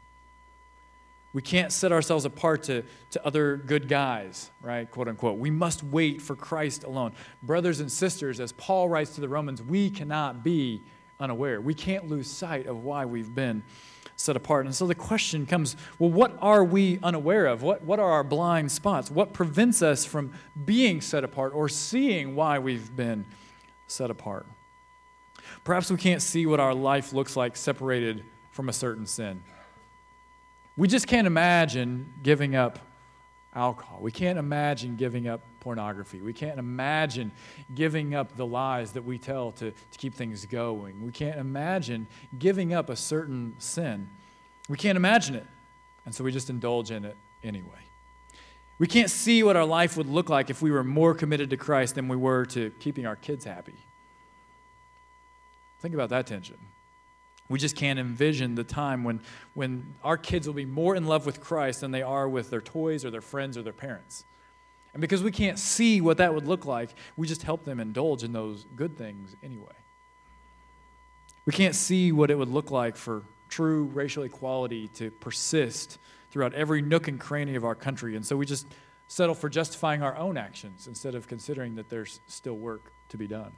We 1.32 1.42
can't 1.44 1.72
set 1.72 1.92
ourselves 1.92 2.26
apart 2.26 2.64
to, 2.64 2.84
to 3.12 3.26
other 3.26 3.58
good 3.58 3.88
guys, 3.88 4.50
right? 4.62 4.90
Quote 4.90 5.08
unquote. 5.08 5.38
We 5.38 5.52
must 5.52 5.84
wait 5.84 6.22
for 6.22 6.36
Christ 6.36 6.84
alone. 6.84 7.14
Brothers 7.44 7.80
and 7.80 7.92
sisters, 7.92 8.40
as 8.40 8.52
Paul 8.54 8.90
writes 8.90 9.16
to 9.16 9.22
the 9.22 9.30
Romans, 9.30 9.62
we 9.62 9.90
cannot 9.92 10.44
be 10.44 10.82
unaware. 11.20 11.62
We 11.62 11.76
can't 11.76 12.08
lose 12.08 12.30
sight 12.30 12.66
of 12.66 12.84
why 12.84 13.06
we've 13.06 13.34
been 13.34 13.64
set 14.20 14.36
apart. 14.36 14.66
And 14.66 14.76
so 14.76 14.86
the 14.86 14.96
question 14.96 15.46
comes 15.46 15.78
well, 15.98 16.10
what 16.10 16.38
are 16.42 16.64
we 16.64 17.00
unaware 17.02 17.46
of? 17.46 17.62
What, 17.62 17.84
what 17.84 18.00
are 18.00 18.12
our 18.12 18.24
blind 18.24 18.70
spots? 18.70 19.10
What 19.10 19.32
prevents 19.32 19.82
us 19.82 20.04
from 20.04 20.34
being 20.66 21.00
set 21.00 21.24
apart 21.24 21.54
or 21.56 21.70
seeing 21.70 22.36
why 22.36 22.60
we've 22.60 22.94
been 22.94 23.26
set 23.88 24.12
apart? 24.12 24.46
Perhaps 25.64 25.90
we 25.90 25.96
can't 25.96 26.22
see 26.22 26.46
what 26.46 26.60
our 26.60 26.76
life 26.76 27.14
looks 27.14 27.38
like 27.38 27.56
separated 27.56 28.26
from 28.52 28.68
a 28.68 28.74
certain 28.74 29.06
sin. 29.06 29.42
We 30.76 30.90
just 30.90 31.08
can't 31.08 31.26
imagine 31.26 32.14
giving 32.22 32.56
up 32.56 32.78
alcohol. 33.56 34.00
We 34.02 34.12
can't 34.12 34.38
imagine 34.38 34.96
giving 34.96 35.28
up 35.28 35.42
pornography. 35.60 36.22
We 36.22 36.34
can't 36.34 36.60
imagine 36.60 37.32
giving 37.74 38.16
up 38.16 38.36
the 38.36 38.46
lies 38.46 38.92
that 38.94 39.04
we 39.04 39.18
tell 39.18 39.52
to, 39.54 39.72
to 39.72 39.98
keep 39.98 40.14
things 40.14 40.46
going. 40.46 41.04
We 41.04 41.12
can't 41.12 41.40
imagine 41.40 42.08
giving 42.38 42.74
up 42.74 42.90
a 42.90 42.96
certain 42.96 43.56
sin. 43.58 44.10
We 44.68 44.78
can't 44.78 44.96
imagine 44.96 45.36
it. 45.36 45.48
And 46.06 46.14
so 46.14 46.24
we 46.24 46.32
just 46.32 46.50
indulge 46.50 46.92
in 46.92 47.06
it 47.06 47.18
anyway. 47.44 47.80
We 48.78 48.88
can't 48.88 49.10
see 49.10 49.44
what 49.44 49.58
our 49.58 49.66
life 49.66 49.98
would 49.98 50.08
look 50.08 50.30
like 50.30 50.50
if 50.50 50.62
we 50.62 50.72
were 50.72 50.84
more 50.84 51.14
committed 51.14 51.50
to 51.50 51.58
Christ 51.58 51.96
than 51.96 52.08
we 52.08 52.16
were 52.16 52.46
to 52.48 52.72
keeping 52.80 53.06
our 53.06 53.16
kids 53.16 53.44
happy. 53.44 53.76
Think 55.82 55.94
about 55.94 56.10
that 56.10 56.28
tension. 56.28 56.58
We 57.50 57.58
just 57.58 57.76
can't 57.76 57.98
envision 57.98 58.56
the 58.56 58.64
time 58.64 59.04
when, 59.04 59.22
when 59.56 59.96
our 60.04 60.18
kids 60.18 60.46
will 60.46 60.54
be 60.54 60.66
more 60.66 60.96
in 60.96 61.08
love 61.08 61.26
with 61.26 61.42
Christ 61.42 61.82
than 61.82 61.92
they 61.92 62.04
are 62.04 62.30
with 62.30 62.52
their 62.52 62.62
toys 62.62 63.04
or 63.04 63.10
their 63.10 63.22
friends 63.22 63.58
or 63.58 63.64
their 63.64 63.74
parents. 63.74 64.24
And 64.94 65.02
because 65.02 65.24
we 65.24 65.32
can't 65.32 65.58
see 65.58 66.00
what 66.00 66.18
that 66.18 66.34
would 66.34 66.48
look 66.48 66.66
like, 66.66 66.92
we 67.18 67.28
just 67.28 67.44
help 67.44 67.64
them 67.64 67.80
indulge 67.80 68.24
in 68.24 68.34
those 68.34 68.66
good 68.76 68.98
things 68.98 69.36
anyway. 69.44 69.74
We 71.46 71.54
can't 71.54 71.76
see 71.76 72.12
what 72.12 72.30
it 72.30 72.38
would 72.38 72.50
look 72.50 72.70
like 72.70 72.96
for 72.96 73.24
true 73.50 73.86
racial 73.86 74.24
equality 74.24 74.88
to 74.90 75.10
persist 75.10 75.98
throughout 76.30 76.54
every 76.54 76.82
nook 76.82 77.08
and 77.08 77.20
cranny 77.20 77.56
of 77.56 77.66
our 77.66 77.76
country. 77.76 78.16
And 78.16 78.26
so 78.26 78.38
we 78.38 78.46
just 78.46 78.68
settle 79.08 79.34
for 79.34 79.50
justifying 79.50 80.04
our 80.04 80.16
own 80.16 80.38
actions 80.38 80.86
instead 80.88 81.16
of 81.16 81.28
considering 81.28 81.76
that 81.76 81.90
there's 81.90 82.20
still 82.28 82.58
work 82.58 82.92
to 83.10 83.18
be 83.18 83.26
done. 83.28 83.52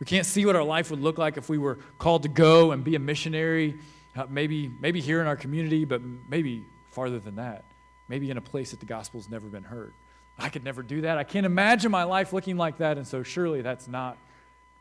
We 0.00 0.06
can't 0.06 0.26
see 0.26 0.44
what 0.44 0.56
our 0.56 0.64
life 0.64 0.90
would 0.90 1.00
look 1.00 1.18
like 1.18 1.36
if 1.36 1.48
we 1.48 1.58
were 1.58 1.78
called 1.98 2.24
to 2.24 2.28
go 2.28 2.72
and 2.72 2.82
be 2.82 2.94
a 2.96 2.98
missionary, 2.98 3.78
uh, 4.16 4.26
maybe, 4.28 4.68
maybe 4.80 5.00
here 5.00 5.20
in 5.20 5.26
our 5.26 5.36
community, 5.36 5.84
but 5.84 6.02
maybe 6.28 6.64
farther 6.90 7.18
than 7.18 7.36
that, 7.36 7.64
maybe 8.08 8.30
in 8.30 8.36
a 8.36 8.40
place 8.40 8.72
that 8.72 8.80
the 8.80 8.86
gospel's 8.86 9.28
never 9.28 9.46
been 9.46 9.62
heard. 9.64 9.92
I 10.38 10.48
could 10.48 10.64
never 10.64 10.82
do 10.82 11.02
that. 11.02 11.16
I 11.16 11.24
can't 11.24 11.46
imagine 11.46 11.90
my 11.90 12.04
life 12.04 12.32
looking 12.32 12.56
like 12.56 12.78
that, 12.78 12.96
and 12.96 13.06
so 13.06 13.22
surely 13.22 13.62
that's 13.62 13.86
not 13.86 14.18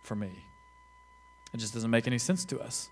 for 0.01 0.15
me. 0.15 0.31
It 1.53 1.57
just 1.57 1.73
doesn't 1.73 1.91
make 1.91 2.07
any 2.07 2.17
sense 2.17 2.45
to 2.45 2.59
us. 2.59 2.89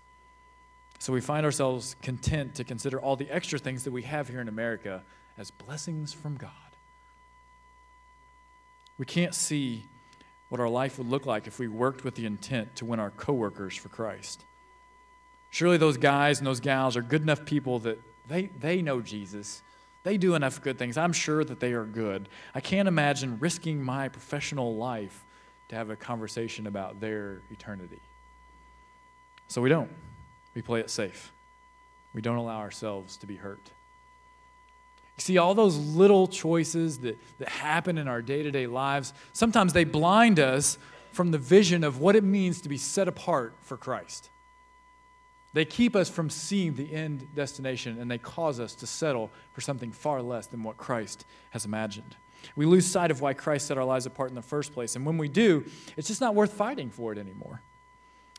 So 1.00 1.12
we 1.12 1.20
find 1.20 1.44
ourselves 1.44 1.96
content 2.00 2.54
to 2.54 2.64
consider 2.64 3.00
all 3.00 3.16
the 3.16 3.28
extra 3.28 3.58
things 3.58 3.82
that 3.84 3.90
we 3.90 4.02
have 4.02 4.28
here 4.28 4.40
in 4.40 4.46
America 4.46 5.02
as 5.36 5.50
blessings 5.50 6.12
from 6.12 6.36
God. 6.36 6.50
We 8.98 9.04
can't 9.04 9.34
see 9.34 9.84
what 10.52 10.60
our 10.60 10.68
life 10.68 10.98
would 10.98 11.08
look 11.08 11.24
like 11.24 11.46
if 11.46 11.58
we 11.58 11.66
worked 11.66 12.04
with 12.04 12.14
the 12.14 12.26
intent 12.26 12.76
to 12.76 12.84
win 12.84 13.00
our 13.00 13.10
coworkers 13.12 13.74
for 13.74 13.88
Christ. 13.88 14.44
Surely 15.48 15.78
those 15.78 15.96
guys 15.96 16.40
and 16.40 16.46
those 16.46 16.60
gals 16.60 16.94
are 16.94 17.00
good 17.00 17.22
enough 17.22 17.46
people 17.46 17.78
that 17.78 17.98
they, 18.28 18.50
they 18.60 18.82
know 18.82 19.00
Jesus. 19.00 19.62
They 20.04 20.18
do 20.18 20.34
enough 20.34 20.60
good 20.60 20.78
things. 20.78 20.98
I'm 20.98 21.14
sure 21.14 21.42
that 21.42 21.58
they 21.58 21.72
are 21.72 21.86
good. 21.86 22.28
I 22.54 22.60
can't 22.60 22.86
imagine 22.86 23.38
risking 23.38 23.82
my 23.82 24.10
professional 24.10 24.76
life 24.76 25.24
to 25.70 25.74
have 25.74 25.88
a 25.88 25.96
conversation 25.96 26.66
about 26.66 27.00
their 27.00 27.40
eternity. 27.50 28.02
So 29.48 29.62
we 29.62 29.70
don't. 29.70 29.90
We 30.54 30.60
play 30.60 30.80
it 30.80 30.90
safe. 30.90 31.32
We 32.12 32.20
don't 32.20 32.36
allow 32.36 32.58
ourselves 32.58 33.16
to 33.16 33.26
be 33.26 33.36
hurt. 33.36 33.70
See, 35.22 35.38
all 35.38 35.54
those 35.54 35.78
little 35.78 36.26
choices 36.26 36.98
that, 36.98 37.16
that 37.38 37.48
happen 37.48 37.96
in 37.96 38.08
our 38.08 38.20
day 38.20 38.42
to 38.42 38.50
day 38.50 38.66
lives, 38.66 39.14
sometimes 39.32 39.72
they 39.72 39.84
blind 39.84 40.40
us 40.40 40.78
from 41.12 41.30
the 41.30 41.38
vision 41.38 41.84
of 41.84 42.00
what 42.00 42.16
it 42.16 42.24
means 42.24 42.60
to 42.62 42.68
be 42.68 42.76
set 42.76 43.06
apart 43.06 43.54
for 43.60 43.76
Christ. 43.76 44.30
They 45.54 45.64
keep 45.64 45.94
us 45.94 46.10
from 46.10 46.28
seeing 46.28 46.74
the 46.74 46.92
end 46.92 47.28
destination 47.36 48.00
and 48.00 48.10
they 48.10 48.18
cause 48.18 48.58
us 48.58 48.74
to 48.74 48.86
settle 48.88 49.30
for 49.52 49.60
something 49.60 49.92
far 49.92 50.22
less 50.22 50.48
than 50.48 50.64
what 50.64 50.76
Christ 50.76 51.24
has 51.50 51.64
imagined. 51.64 52.16
We 52.56 52.66
lose 52.66 52.84
sight 52.84 53.12
of 53.12 53.20
why 53.20 53.32
Christ 53.32 53.68
set 53.68 53.78
our 53.78 53.84
lives 53.84 54.06
apart 54.06 54.30
in 54.30 54.34
the 54.34 54.42
first 54.42 54.72
place. 54.72 54.96
And 54.96 55.06
when 55.06 55.18
we 55.18 55.28
do, 55.28 55.64
it's 55.96 56.08
just 56.08 56.20
not 56.20 56.34
worth 56.34 56.52
fighting 56.52 56.90
for 56.90 57.12
it 57.12 57.18
anymore. 57.18 57.62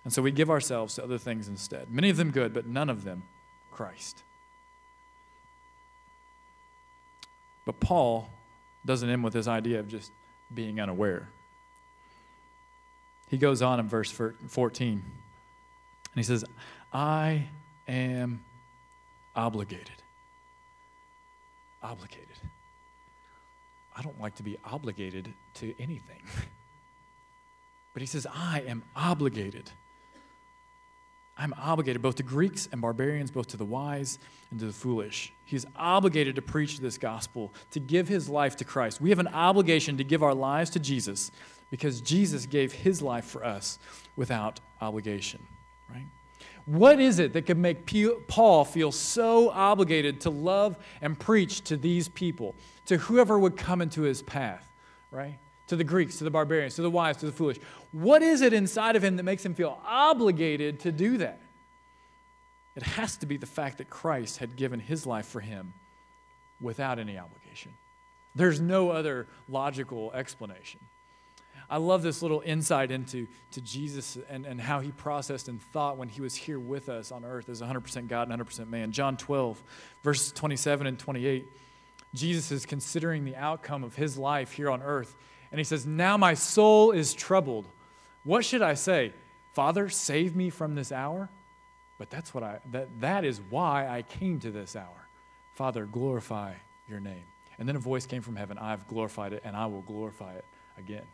And 0.04 0.12
so 0.12 0.22
we 0.22 0.32
give 0.32 0.50
ourselves 0.50 0.96
to 0.96 1.04
other 1.06 1.18
things 1.18 1.48
instead. 1.48 1.90
Many 1.90 2.10
of 2.10 2.18
them 2.18 2.32
good, 2.32 2.54
but 2.54 2.68
none 2.68 2.90
of 2.90 3.06
them 3.06 3.24
Christ. 3.72 4.24
But 7.66 7.80
Paul 7.80 8.30
doesn't 8.86 9.10
end 9.10 9.24
with 9.24 9.34
this 9.34 9.48
idea 9.48 9.80
of 9.80 9.88
just 9.88 10.12
being 10.54 10.80
unaware. 10.80 11.30
He 13.30 13.38
goes 13.38 13.62
on 13.62 13.80
in 13.80 13.88
verse 13.88 14.12
14, 14.12 14.92
and 14.92 15.02
he 16.16 16.24
says, 16.24 16.46
I 16.92 17.48
am 17.88 18.44
obligated. 19.36 20.02
Obligated. 21.82 22.28
I 23.96 24.02
don't 24.02 24.20
like 24.20 24.36
to 24.36 24.44
be 24.44 24.58
obligated 24.64 25.34
to 25.56 25.74
anything. 25.80 26.22
but 27.94 28.02
he 28.02 28.06
says, 28.06 28.28
I 28.32 28.64
am 28.68 28.84
obligated 28.96 29.72
I'm 31.36 31.54
obligated 31.58 32.02
both 32.02 32.16
to 32.16 32.24
Greeks 32.24 32.70
and 32.72 32.80
barbarians, 32.80 33.32
both 33.32 33.48
to 33.48 33.58
the 33.58 33.66
wise 33.66 34.20
and 34.52 34.60
to 34.60 34.68
the 34.68 34.74
foolish. 34.74 35.34
He's 35.46 35.66
obligated 35.76 36.36
to 36.36 36.42
preach 36.42 36.80
this 36.80 36.98
gospel, 36.98 37.54
to 37.72 37.80
give 37.80 38.08
his 38.08 38.30
life 38.30 38.56
to 38.58 38.66
Christ. 38.66 39.02
We 39.02 39.10
have 39.10 39.20
an 39.20 39.30
obligation 39.30 39.98
to 39.98 40.04
give 40.04 40.22
our 40.22 40.36
lives 40.36 40.70
to 40.72 40.80
Jesus 40.80 41.32
because 41.72 42.02
Jesus 42.02 42.46
gave 42.46 42.72
his 42.72 43.02
life 43.02 43.26
for 43.26 43.44
us 43.44 43.80
without 44.16 44.60
obligation, 44.80 45.42
right? 45.90 46.06
What 46.66 47.00
is 47.00 47.18
it 47.18 47.34
that 47.34 47.48
could 47.48 47.58
make 47.58 47.92
Paul 48.28 48.64
feel 48.64 48.92
so 48.92 49.50
obligated 49.50 50.22
to 50.22 50.30
love 50.30 50.78
and 51.02 51.20
preach 51.20 51.62
to 51.62 51.78
these 51.78 52.08
people, 52.10 52.54
to 52.86 52.98
whoever 52.98 53.40
would 53.40 53.58
come 53.58 53.82
into 53.82 54.04
his 54.04 54.22
path, 54.22 54.72
right? 55.12 55.40
To 55.68 55.76
the 55.76 55.84
Greeks, 55.84 56.18
to 56.18 56.24
the 56.24 56.32
barbarians, 56.32 56.76
to 56.76 56.82
the 56.82 56.90
wise, 56.90 57.18
to 57.18 57.26
the 57.26 57.32
foolish. 57.32 57.58
What 57.92 58.22
is 58.22 58.42
it 58.42 58.54
inside 58.54 58.96
of 58.96 59.04
him 59.04 59.18
that 59.18 59.24
makes 59.24 59.46
him 59.46 59.54
feel 59.54 59.80
obligated 59.86 60.82
to 60.82 60.92
do 60.92 61.18
that? 61.18 61.40
It 62.76 62.84
has 62.84 63.18
to 63.18 63.26
be 63.26 63.38
the 63.38 63.46
fact 63.46 63.78
that 63.78 63.90
Christ 63.90 64.38
had 64.38 64.56
given 64.56 64.80
his 64.80 65.06
life 65.06 65.28
for 65.28 65.40
him 65.40 65.74
without 66.60 67.00
any 67.00 67.18
obligation. 67.18 67.72
There's 68.36 68.60
no 68.60 68.90
other 68.90 69.28
logical 69.48 70.12
explanation. 70.14 70.80
I 71.70 71.78
love 71.78 72.02
this 72.02 72.22
little 72.22 72.42
insight 72.46 72.92
into 72.92 73.28
to 73.52 73.62
Jesus 73.62 74.18
and, 74.30 74.46
and 74.46 74.60
how 74.60 74.80
he 74.80 74.92
processed 74.92 75.48
and 75.48 75.62
thought 75.62 75.98
when 75.98 76.10
he 76.10 76.22
was 76.22 76.36
here 76.36 76.60
with 76.60 76.90
us 76.90 77.12
on 77.12 77.24
earth 77.24 77.48
as 77.48 77.62
100% 77.62 78.08
God 78.08 78.30
and 78.30 78.42
100% 78.42 78.70
man. 78.70 78.92
John 78.92 79.18
12, 79.18 79.64
verses 80.04 80.32
27 80.34 80.88
and 80.88 81.00
28. 81.00 81.46
Jesus 82.14 82.52
is 82.52 82.66
considering 82.66 83.24
the 83.24 83.36
outcome 83.36 83.84
of 83.84 83.96
his 83.96 84.18
life 84.18 84.52
here 84.52 84.70
on 84.70 84.82
earth 84.82 85.16
and 85.54 85.60
he 85.60 85.64
says, 85.64 85.86
Now 85.86 86.18
my 86.18 86.34
soul 86.34 86.92
is 86.92 87.14
troubled. 87.14 87.68
What 88.24 88.44
should 88.44 88.64
I 88.64 88.74
say? 88.74 89.14
Father, 89.54 89.88
save 89.88 90.36
me 90.36 90.50
from 90.50 90.74
this 90.74 90.92
hour? 90.92 91.30
But 92.00 92.10
that's 92.10 92.34
what 92.34 92.44
I 92.44 92.60
that 92.72 92.90
that 93.02 93.24
is 93.24 93.40
why 93.52 93.88
I 93.88 94.02
came 94.02 94.40
to 94.40 94.50
this 94.50 94.76
hour. 94.76 95.08
Father, 95.54 95.86
glorify 95.86 96.54
your 96.90 97.00
name. 97.00 97.24
And 97.60 97.70
then 97.70 97.76
a 97.76 97.80
voice 97.80 98.08
came 98.08 98.24
from 98.24 98.36
heaven, 98.36 98.58
I've 98.58 98.88
glorified 98.88 99.32
it 99.32 99.44
and 99.46 99.56
I 99.56 99.68
will 99.68 99.84
glorify 99.84 100.34
it 100.34 100.46
again. 100.80 101.06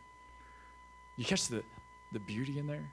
You 1.18 1.26
catch 1.26 1.48
the, 1.48 1.62
the 2.12 2.18
beauty 2.18 2.58
in 2.58 2.66
there? 2.66 2.90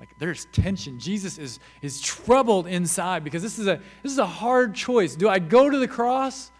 Like 0.00 0.18
there's 0.18 0.46
tension. 0.46 0.98
Jesus 0.98 1.38
is, 1.38 1.60
is 1.80 2.00
troubled 2.00 2.66
inside 2.66 3.22
because 3.22 3.40
this 3.40 3.60
is 3.60 3.68
a 3.68 3.80
this 4.02 4.10
is 4.10 4.18
a 4.18 4.26
hard 4.26 4.74
choice. 4.74 5.14
Do 5.14 5.28
I 5.28 5.38
go 5.38 5.70
to 5.70 5.78
the 5.78 5.86
cross 5.86 6.50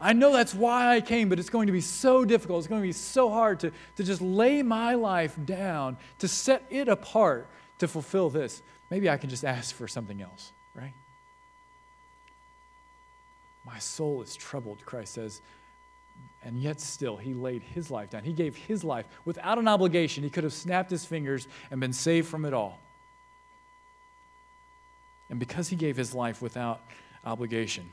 I 0.00 0.14
know 0.14 0.32
that's 0.32 0.54
why 0.54 0.94
I 0.94 1.00
came, 1.00 1.28
but 1.28 1.38
it's 1.38 1.50
going 1.50 1.66
to 1.66 1.72
be 1.72 1.82
so 1.82 2.24
difficult. 2.24 2.60
It's 2.60 2.68
going 2.68 2.80
to 2.80 2.88
be 2.88 2.92
so 2.92 3.28
hard 3.28 3.60
to, 3.60 3.72
to 3.96 4.02
just 4.02 4.22
lay 4.22 4.62
my 4.62 4.94
life 4.94 5.36
down, 5.44 5.98
to 6.20 6.28
set 6.28 6.64
it 6.70 6.88
apart 6.88 7.48
to 7.78 7.88
fulfill 7.88 8.30
this. 8.30 8.62
Maybe 8.90 9.10
I 9.10 9.18
can 9.18 9.28
just 9.28 9.44
ask 9.44 9.74
for 9.74 9.86
something 9.86 10.22
else, 10.22 10.52
right? 10.74 10.94
My 13.66 13.78
soul 13.78 14.22
is 14.22 14.34
troubled, 14.34 14.84
Christ 14.86 15.14
says. 15.14 15.42
And 16.42 16.60
yet, 16.60 16.80
still, 16.80 17.16
he 17.16 17.34
laid 17.34 17.62
his 17.62 17.90
life 17.90 18.10
down. 18.10 18.24
He 18.24 18.32
gave 18.32 18.56
his 18.56 18.82
life 18.82 19.06
without 19.26 19.58
an 19.58 19.68
obligation. 19.68 20.24
He 20.24 20.30
could 20.30 20.44
have 20.44 20.54
snapped 20.54 20.90
his 20.90 21.04
fingers 21.04 21.46
and 21.70 21.80
been 21.80 21.92
saved 21.92 22.28
from 22.28 22.46
it 22.46 22.54
all. 22.54 22.78
And 25.28 25.38
because 25.38 25.68
he 25.68 25.76
gave 25.76 25.96
his 25.96 26.14
life 26.14 26.40
without 26.40 26.80
obligation, 27.24 27.90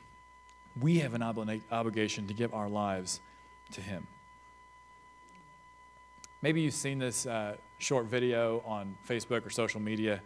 we 0.80 0.98
have 0.98 1.14
an 1.14 1.22
obligation 1.70 2.26
to 2.26 2.34
give 2.34 2.54
our 2.54 2.68
lives 2.68 3.20
to 3.72 3.80
Him. 3.80 4.06
Maybe 6.40 6.60
you've 6.60 6.74
seen 6.74 6.98
this 6.98 7.26
uh, 7.26 7.56
short 7.78 8.06
video 8.06 8.62
on 8.64 8.96
Facebook 9.08 9.44
or 9.44 9.50
social 9.50 9.80
media, 9.80 10.22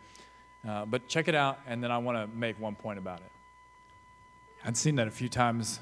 uh, 0.69 0.85
but 0.85 1.09
check 1.09 1.29
it 1.29 1.35
out, 1.35 1.61
and 1.67 1.83
then 1.83 1.91
I 1.91 1.99
want 1.99 2.19
to 2.19 2.37
make 2.37 2.61
one 2.61 2.75
point 2.75 2.99
about 2.99 3.21
it. 3.21 3.31
I'd 4.65 4.77
seen 4.77 4.97
that 4.97 5.09
a 5.09 5.11
few 5.11 5.29
times, 5.29 5.81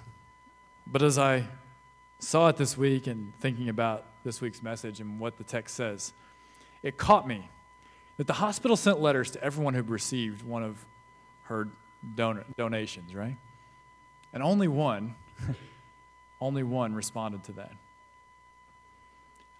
but 0.86 1.02
as 1.02 1.18
I 1.18 1.44
saw 2.18 2.48
it 2.48 2.56
this 2.56 2.76
week 2.78 3.06
and 3.06 3.32
thinking 3.40 3.68
about 3.68 4.06
this 4.24 4.40
week's 4.40 4.62
message 4.62 5.00
and 5.00 5.18
what 5.18 5.36
the 5.36 5.44
text 5.44 5.74
says, 5.74 6.12
it 6.82 6.96
caught 6.96 7.26
me 7.26 7.48
that 8.16 8.26
the 8.26 8.34
hospital 8.34 8.76
sent 8.76 9.00
letters 9.00 9.30
to 9.32 9.42
everyone 9.42 9.74
who 9.74 9.82
received 9.82 10.42
one 10.42 10.62
of 10.62 10.84
her 11.44 11.68
donor, 12.14 12.44
donations, 12.56 13.14
right? 13.14 13.36
And 14.32 14.42
only 14.42 14.68
one, 14.68 15.16
only 16.40 16.62
one 16.62 16.94
responded 16.94 17.44
to 17.44 17.52
that. 17.52 17.72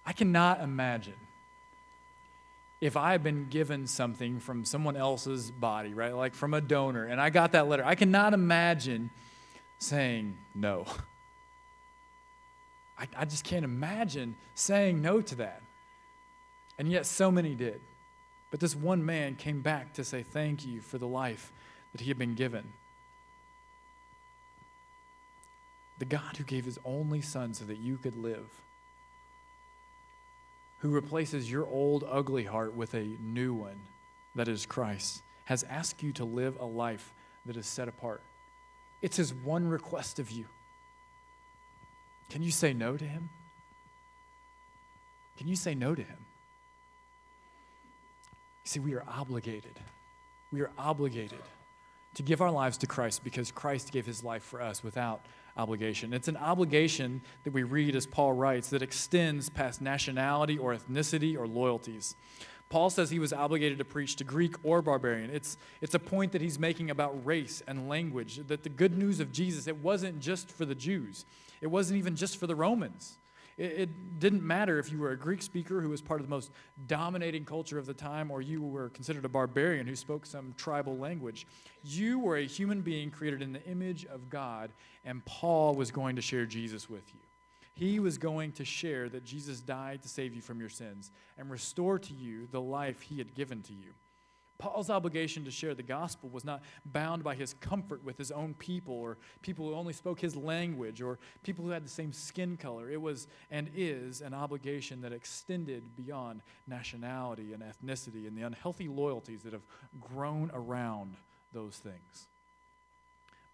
I 0.07 0.13
cannot 0.13 0.61
imagine 0.61 1.15
if 2.81 2.97
I 2.97 3.13
had 3.13 3.23
been 3.23 3.47
given 3.49 3.87
something 3.87 4.41
from 4.41 4.65
someone 4.65 4.97
else's 4.97 5.51
body, 5.51 5.93
right? 5.93 6.15
Like 6.15 6.35
from 6.35 6.55
a 6.55 6.61
donor, 6.61 7.05
and 7.05 7.21
I 7.21 7.31
got 7.31 7.53
that 7.53 7.69
letter. 7.69 7.85
I 7.85 7.95
cannot 7.95 8.33
imagine 8.33 9.11
saying 9.79 10.37
no. 10.55 10.87
I, 12.99 13.07
I 13.17 13.25
just 13.25 13.45
can't 13.45 13.65
imagine 13.65 14.37
saying 14.55 15.01
no 15.01 15.21
to 15.23 15.35
that. 15.37 15.63
And 16.79 16.91
yet, 16.91 17.07
so 17.07 17.31
many 17.31 17.55
did. 17.55 17.81
But 18.51 18.61
this 18.61 18.75
one 18.75 19.05
man 19.05 19.37
came 19.37 19.61
back 19.61 19.93
to 19.95 20.05
say 20.05 20.23
thank 20.23 20.67
you 20.67 20.81
for 20.81 20.99
the 20.99 21.07
life 21.07 21.53
that 21.93 22.01
he 22.01 22.09
had 22.09 22.19
been 22.19 22.35
given. 22.35 22.73
The 26.01 26.07
God 26.07 26.39
who 26.39 26.45
gave 26.45 26.65
his 26.65 26.79
only 26.85 27.21
son 27.21 27.53
so 27.53 27.67
that 27.67 27.79
you 27.79 27.99
could 27.99 28.17
live, 28.17 28.49
who 30.79 30.89
replaces 30.89 31.51
your 31.51 31.67
old, 31.67 32.05
ugly 32.09 32.45
heart 32.45 32.75
with 32.75 32.95
a 32.95 33.05
new 33.21 33.53
one 33.53 33.79
that 34.35 34.49
is 34.49 34.65
Christ, 34.65 35.23
has 35.45 35.63
asked 35.65 36.03
you 36.03 36.13
to 36.15 36.25
live 36.25 36.57
a 36.59 36.65
life 36.65 37.13
that 37.45 37.57
is 37.59 37.67
set 37.67 37.87
apart. 37.87 38.23
It's 39.03 39.19
his 39.19 39.35
one 39.35 39.69
request 39.69 40.19
of 40.19 40.31
you. 40.31 40.47
Can 42.31 42.43
you 42.43 42.51
say 42.51 42.73
no 42.73 42.97
to 42.97 43.05
him? 43.05 43.29
Can 45.37 45.49
you 45.49 45.57
say 45.57 45.75
no 45.75 45.95
to 45.95 46.03
him? 46.03 46.25
See, 48.65 48.81
we 48.81 48.95
are 48.95 49.05
obligated. 49.07 49.79
We 50.51 50.63
are 50.63 50.71
obligated 50.79 51.43
to 52.15 52.23
give 52.23 52.41
our 52.41 52.51
lives 52.51 52.79
to 52.79 52.87
Christ 52.87 53.23
because 53.23 53.51
Christ 53.51 53.93
gave 53.93 54.07
his 54.07 54.25
life 54.25 54.43
for 54.43 54.63
us 54.63 54.83
without 54.83 55.27
obligation. 55.57 56.13
It's 56.13 56.29
an 56.29 56.37
obligation 56.37 57.23
that 57.45 57.53
we 57.53 57.63
read 57.63 57.97
as 57.97 58.07
Paul 58.07 58.33
writes 58.33 58.71
that 58.71 58.83
extends 58.83 59.49
past 59.49 59.81
nationality 59.81 60.59
or 60.59 60.75
ethnicity 60.75 61.37
or 61.37 61.47
loyalties. 61.47 62.15
Paul 62.71 62.89
says 62.89 63.11
he 63.11 63.19
was 63.19 63.33
obligated 63.33 63.79
to 63.79 63.85
preach 63.85 64.15
to 64.17 64.25
Greek 64.25 64.55
or 64.63 64.81
barbarian. 64.81 65.31
It's, 65.31 65.57
it's 65.81 65.95
a 65.95 65.99
point 65.99 66.33
that 66.33 66.41
he's 66.41 66.59
making 66.59 66.91
about 66.91 67.27
race 67.27 67.63
and 67.67 67.89
language, 67.89 68.41
that 68.47 68.63
the 68.63 68.69
good 68.69 68.97
news 68.97 69.19
of 69.19 69.33
Jesus, 69.33 69.67
it 69.67 69.77
wasn't 69.79 70.21
just 70.21 70.53
for 70.53 70.65
the 70.65 70.77
Jews, 70.77 71.27
it 71.61 71.67
wasn't 71.67 71.99
even 71.99 72.15
just 72.15 72.37
for 72.37 72.47
the 72.47 72.55
Romans. 72.55 73.19
It, 73.57 73.73
it 73.73 74.19
didn't 74.19 74.43
matter 74.43 74.79
if 74.79 74.91
you 74.91 74.99
were 74.99 75.11
a 75.11 75.17
Greek 75.17 75.43
speaker 75.43 75.81
who 75.81 75.89
was 75.89 76.01
part 76.01 76.21
of 76.21 76.27
the 76.27 76.31
most 76.31 76.51
dominating 76.87 77.45
culture 77.45 77.79
of 77.79 77.87
the 77.87 77.95
time 77.95 78.31
or 78.31 78.43
you 78.43 78.63
were 78.63 78.89
considered 78.91 79.25
a 79.25 79.29
barbarian 79.29 79.87
who 79.87 79.97
spoke 79.97 80.27
some 80.27 80.55
tribal 80.57 80.97
language. 80.97 81.47
You 81.85 82.19
were 82.19 82.37
a 82.37 82.47
human 82.47 82.81
being 82.81 83.11
created 83.11 83.43
in 83.43 83.53
the 83.53 83.65
image 83.65 84.05
of 84.07 84.29
God, 84.29 84.71
and 85.05 85.25
Paul 85.25 85.75
was 85.75 85.91
going 85.91 86.17
to 86.17 86.23
share 86.23 86.47
Jesus 86.47 86.89
with 86.89 87.05
you. 87.15 87.21
He 87.75 87.99
was 87.99 88.19
going 88.19 88.53
to 88.53 88.65
share 88.65 89.09
that 89.09 89.25
Jesus 89.25 89.61
died 89.61 90.03
to 90.03 90.09
save 90.09 90.35
you 90.35 90.43
from 90.43 90.61
your 90.61 90.69
sins 90.69 91.11
and 91.39 91.51
restore 91.51 91.99
to 91.99 92.13
you 92.13 92.47
the 92.51 92.61
life 92.61 93.01
he 93.01 93.17
had 93.19 93.35
given 93.35 93.63
to 93.63 93.73
you. 93.73 93.95
Paul's 94.61 94.91
obligation 94.91 95.45
to 95.47 95.51
share 95.51 95.75
the 95.75 95.83
gospel 95.83 96.29
was 96.29 96.45
not 96.45 96.63
bound 96.85 97.25
by 97.25 97.35
his 97.35 97.55
comfort 97.55 98.05
with 98.05 98.19
his 98.19 98.31
own 98.31 98.53
people 98.55 98.95
or 98.95 99.17
people 99.41 99.67
who 99.67 99.75
only 99.75 99.95
spoke 99.95 100.21
his 100.21 100.37
language 100.37 101.01
or 101.01 101.19
people 101.43 101.65
who 101.65 101.71
had 101.71 101.85
the 101.85 101.91
same 101.91 102.13
skin 102.13 102.59
color. 102.59 102.91
It 102.91 103.01
was 103.01 103.27
and 103.51 103.71
is 103.75 104.21
an 104.21 104.35
obligation 104.35 105.01
that 105.01 105.13
extended 105.13 105.97
beyond 105.97 106.43
nationality 106.67 107.55
and 107.55 107.63
ethnicity 107.63 108.29
and 108.29 108.37
the 108.37 108.43
unhealthy 108.43 108.87
loyalties 108.87 109.43
that 109.43 109.55
have 109.55 109.67
grown 109.99 110.51
around 110.53 111.17
those 111.55 111.77
things. 111.77 112.29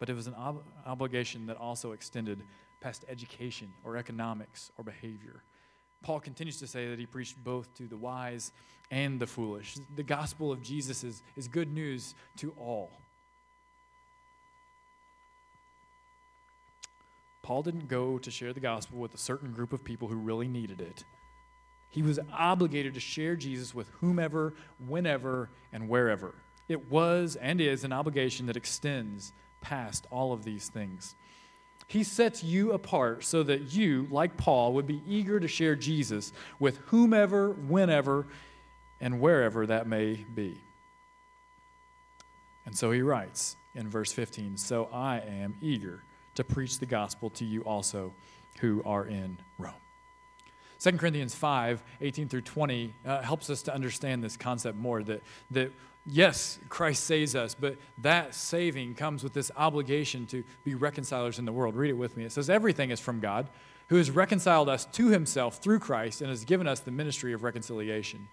But 0.01 0.11
it 0.11 0.15
was 0.15 0.27
an 0.27 0.35
ob- 0.35 0.65
obligation 0.85 1.47
that 1.47 1.57
also 1.57 1.93
extended 1.93 2.43
past 2.81 3.05
education 3.09 3.73
or 3.85 3.97
economics 3.97 4.73
or 4.77 4.83
behavior. 4.83 5.45
Paul 6.07 6.21
continues 6.21 6.61
to 6.61 6.69
say 6.69 6.89
that 6.91 7.01
he 7.01 7.05
preached 7.05 7.43
both 7.43 7.75
to 7.75 7.89
the 7.89 7.97
wise 7.97 8.53
and 8.93 9.19
the 9.19 9.27
foolish. 9.27 9.77
The 9.97 10.05
gospel 10.05 10.53
of 10.53 10.63
Jesus 10.63 11.03
is, 11.03 11.21
is 11.35 11.49
good 11.49 11.75
news 11.75 12.15
to 12.37 12.53
all. 12.57 12.93
Paul 17.43 17.65
didn't 17.65 17.89
go 17.89 18.19
to 18.19 18.31
share 18.31 18.53
the 18.53 18.61
gospel 18.61 19.01
with 19.01 19.15
a 19.15 19.19
certain 19.19 19.51
group 19.51 19.73
of 19.73 19.83
people 19.83 20.07
who 20.07 20.15
really 20.15 20.47
needed 20.47 20.81
it. 20.81 21.03
He 21.91 22.03
was 22.03 22.21
obligated 22.33 22.95
to 22.95 23.01
share 23.01 23.35
Jesus 23.35 23.75
with 23.75 23.89
whomever, 24.01 24.55
whenever, 24.87 25.51
and 25.73 25.89
wherever. 25.89 26.37
It 26.69 26.89
was 26.89 27.35
and 27.35 27.61
is 27.61 27.83
an 27.83 27.93
obligation 27.93 28.47
that 28.47 28.57
extends 28.57 29.33
past 29.61 30.07
all 30.13 30.33
of 30.33 30.45
these 30.45 30.69
things. 30.69 31.17
He 31.87 32.03
sets 32.03 32.43
you 32.43 32.73
apart 32.73 33.25
so 33.25 33.43
that 33.45 33.73
you, 33.73 34.09
like 34.11 34.37
Paul, 34.37 34.75
would 34.75 34.87
be 34.87 35.03
eager 35.07 35.39
to 35.39 35.47
share 35.47 35.77
Jesus 35.77 36.33
with 36.59 36.79
whomever, 36.87 37.51
whenever, 37.51 38.27
and 39.01 39.21
wherever 39.21 39.67
that 39.67 39.87
may 39.87 40.15
be. 40.35 40.61
And 42.65 42.77
so 42.77 42.91
he 42.91 43.03
writes 43.03 43.57
in 43.77 43.89
verse 43.89 44.13
15 44.13 44.57
So 44.57 44.89
I 44.93 45.21
am 45.21 45.57
eager 45.61 46.03
to 46.35 46.43
preach 46.43 46.79
the 46.81 46.87
gospel 46.87 47.31
to 47.31 47.45
you 47.45 47.63
also 47.63 48.13
who 48.61 48.83
are 48.85 49.07
in 49.07 49.39
Rome. 49.59 49.75
2 50.81 50.93
Corinthians 50.93 51.35
5 51.35 51.83
18 52.01 52.29
through 52.29 52.43
20 52.43 52.95
uh, 53.05 53.23
helps 53.23 53.49
us 53.49 53.63
to 53.63 53.75
understand 53.75 54.23
this 54.23 54.37
concept 54.37 54.77
more 54.77 55.03
that, 55.05 55.23
that 55.53 55.73
yes, 56.07 56.59
Christ 56.69 57.05
saves 57.05 57.35
us, 57.35 57.55
but 57.55 57.77
that 57.99 58.35
saving 58.35 58.95
comes 58.95 59.23
with 59.23 59.33
this 59.33 59.51
obligation 59.57 60.27
to 60.27 60.45
be 60.65 60.75
reconcilers 60.75 61.39
in 61.39 61.45
the 61.45 61.53
world. 61.53 61.75
Read 61.75 61.91
it 61.91 61.95
with 61.95 62.17
me. 62.17 62.25
It 62.25 62.33
says, 62.33 62.49
Everything 62.49 62.91
is 62.91 63.01
from 63.01 63.21
God, 63.21 63.49
who 63.89 63.97
has 63.97 64.11
reconciled 64.11 64.69
us 64.69 64.85
to 64.87 65.09
himself 65.09 65.59
through 65.59 65.81
Christ 65.81 66.21
and 66.21 66.31
has 66.31 66.45
given 66.45 66.67
us 66.67 66.81
the 66.81 66.91
ministry 66.91 67.33
of 67.33 67.43
reconciliation. 67.43 68.29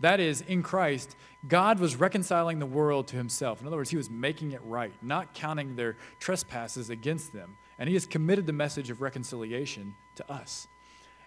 That 0.00 0.20
is, 0.20 0.40
in 0.40 0.62
Christ, 0.62 1.16
God 1.46 1.78
was 1.78 1.96
reconciling 1.96 2.58
the 2.58 2.66
world 2.66 3.08
to 3.08 3.16
himself. 3.16 3.60
In 3.60 3.66
other 3.66 3.76
words, 3.76 3.90
he 3.90 3.96
was 3.96 4.10
making 4.10 4.52
it 4.52 4.60
right, 4.64 4.92
not 5.00 5.34
counting 5.34 5.76
their 5.76 5.96
trespasses 6.18 6.90
against 6.90 7.32
them. 7.32 7.56
And 7.78 7.88
he 7.88 7.94
has 7.94 8.06
committed 8.06 8.46
the 8.46 8.52
message 8.52 8.90
of 8.90 9.00
reconciliation 9.00 9.94
to 10.16 10.30
us. 10.30 10.68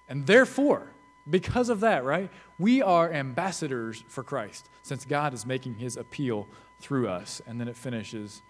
And 0.09 0.27
therefore, 0.27 0.91
because 1.29 1.69
of 1.69 1.81
that, 1.81 2.03
right, 2.03 2.29
we 2.57 2.81
are 2.81 3.11
ambassadors 3.11 4.03
for 4.07 4.23
Christ, 4.23 4.69
since 4.83 5.05
God 5.05 5.33
is 5.33 5.45
making 5.45 5.75
his 5.75 5.97
appeal 5.97 6.47
through 6.79 7.09
us. 7.09 7.41
And 7.45 7.59
then 7.59 7.67
it 7.67 7.75
finishes 7.75 8.41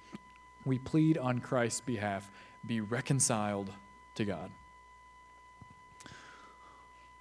we 0.65 0.77
plead 0.77 1.17
on 1.17 1.39
Christ's 1.39 1.81
behalf 1.81 2.29
be 2.65 2.81
reconciled 2.81 3.71
to 4.15 4.25
God. 4.25 4.51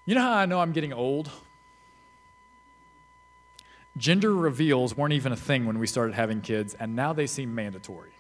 You 0.05 0.15
know 0.15 0.23
how 0.23 0.35
I 0.35 0.47
know 0.47 0.61
I'm 0.61 0.73
getting 0.73 0.93
old? 0.93 1.31
Gender 3.97 4.35
reveals 4.35 4.97
weren't 4.97 5.15
even 5.15 5.33
a 5.33 5.37
thing 5.37 5.65
when 5.65 5.79
we 5.79 5.87
started 5.87 6.15
having 6.15 6.41
kids, 6.43 6.75
and 6.75 6.95
now 6.95 7.13
they 7.13 7.27
seem 7.27 7.55
mandatory. 7.55 8.11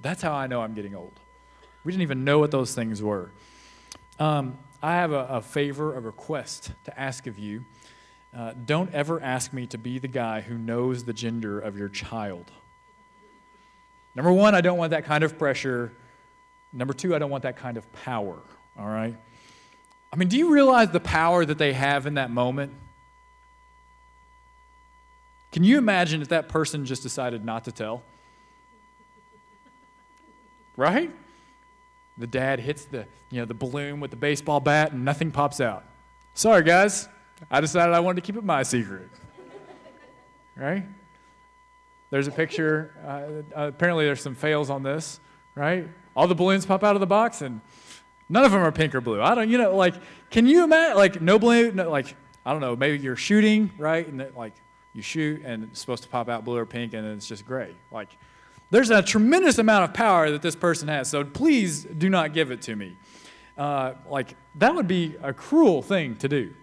That's 0.00 0.22
how 0.22 0.32
I 0.32 0.46
know 0.46 0.62
I'm 0.62 0.74
getting 0.74 0.94
old. 0.94 1.20
We 1.84 1.92
didn't 1.92 2.02
even 2.02 2.24
know 2.24 2.38
what 2.38 2.50
those 2.50 2.74
things 2.74 3.02
were. 3.02 3.30
Um, 4.20 4.58
I 4.82 4.96
have 4.96 5.12
a, 5.12 5.26
a, 5.30 5.40
favor, 5.40 5.96
a 5.96 6.00
request 6.00 6.72
to 6.84 7.00
ask 7.00 7.26
of 7.26 7.38
you. 7.38 7.64
Uh, 8.36 8.52
don't 8.66 8.92
ever 8.92 9.20
ask 9.20 9.52
me 9.54 9.66
to 9.68 9.78
be 9.78 9.98
the 9.98 10.08
guy 10.08 10.42
who 10.42 10.58
knows 10.58 11.04
the 11.04 11.14
gender 11.14 11.58
of 11.58 11.78
your 11.78 11.88
child. 11.88 12.50
Number 14.14 14.30
one, 14.30 14.54
I 14.54 14.60
don't 14.60 14.76
want 14.76 14.90
that 14.90 15.06
kind 15.06 15.24
of 15.24 15.38
pressure. 15.38 15.92
Number 16.70 16.92
two, 16.92 17.14
I 17.14 17.18
don't 17.18 17.30
want 17.30 17.44
that 17.44 17.56
kind 17.56 17.78
of 17.78 17.90
power, 17.92 18.38
all 18.78 18.86
right? 18.86 19.16
I 20.12 20.16
mean, 20.16 20.28
do 20.28 20.36
you 20.36 20.50
realize 20.50 20.90
the 20.90 21.00
power 21.00 21.44
that 21.46 21.56
they 21.56 21.72
have 21.72 22.06
in 22.06 22.14
that 22.14 22.30
moment? 22.30 22.74
Can 25.50 25.64
you 25.64 25.78
imagine 25.78 26.20
if 26.20 26.28
that 26.28 26.50
person 26.50 26.84
just 26.84 27.02
decided 27.02 27.42
not 27.42 27.64
to 27.64 27.72
tell? 27.72 28.02
Right? 30.76 31.10
The 32.20 32.26
dad 32.26 32.60
hits 32.60 32.84
the, 32.84 33.06
you 33.30 33.40
know, 33.40 33.44
the 33.44 33.54
balloon 33.54 33.98
with 33.98 34.10
the 34.10 34.16
baseball 34.16 34.60
bat 34.60 34.92
and 34.92 35.04
nothing 35.04 35.30
pops 35.30 35.60
out. 35.60 35.84
Sorry, 36.34 36.62
guys. 36.62 37.08
I 37.50 37.60
decided 37.60 37.94
I 37.94 38.00
wanted 38.00 38.16
to 38.16 38.26
keep 38.26 38.36
it 38.36 38.44
my 38.44 38.62
secret. 38.62 39.08
right? 40.56 40.84
There's 42.10 42.28
a 42.28 42.32
picture. 42.32 42.94
Uh, 43.04 43.58
uh, 43.58 43.68
apparently, 43.68 44.04
there's 44.04 44.20
some 44.20 44.34
fails 44.34 44.70
on 44.70 44.82
this, 44.82 45.20
right? 45.54 45.88
All 46.14 46.26
the 46.26 46.34
balloons 46.34 46.66
pop 46.66 46.84
out 46.84 46.96
of 46.96 47.00
the 47.00 47.06
box, 47.06 47.40
and 47.40 47.60
none 48.28 48.44
of 48.44 48.52
them 48.52 48.60
are 48.60 48.72
pink 48.72 48.94
or 48.94 49.00
blue. 49.00 49.22
I 49.22 49.34
don't, 49.34 49.48
you 49.48 49.58
know, 49.58 49.74
like, 49.74 49.94
can 50.30 50.46
you 50.46 50.64
imagine, 50.64 50.96
like, 50.96 51.20
no 51.22 51.38
balloon, 51.38 51.76
no, 51.76 51.90
like, 51.90 52.14
I 52.44 52.52
don't 52.52 52.60
know, 52.60 52.74
maybe 52.74 52.98
you're 52.98 53.16
shooting, 53.16 53.70
right? 53.78 54.06
And 54.06 54.26
like 54.34 54.54
you 54.92 55.02
shoot 55.02 55.42
and 55.44 55.64
it's 55.64 55.80
supposed 55.80 56.02
to 56.02 56.08
pop 56.08 56.28
out 56.28 56.44
blue 56.44 56.56
or 56.56 56.66
pink 56.66 56.94
and 56.94 57.04
then 57.04 57.12
it's 57.12 57.26
just 57.26 57.46
gray. 57.46 57.74
Like 57.90 58.16
there's 58.70 58.90
a 58.90 59.02
tremendous 59.02 59.58
amount 59.58 59.84
of 59.84 59.94
power 59.94 60.30
that 60.30 60.42
this 60.42 60.56
person 60.56 60.88
has, 60.88 61.08
so 61.08 61.24
please 61.24 61.84
do 61.84 62.08
not 62.08 62.32
give 62.32 62.50
it 62.50 62.62
to 62.62 62.76
me. 62.76 62.96
Uh, 63.58 63.94
like 64.08 64.36
that 64.56 64.74
would 64.74 64.88
be 64.88 65.16
a 65.22 65.32
cruel 65.32 65.82
thing 65.82 66.16
to 66.16 66.28
do, 66.28 66.54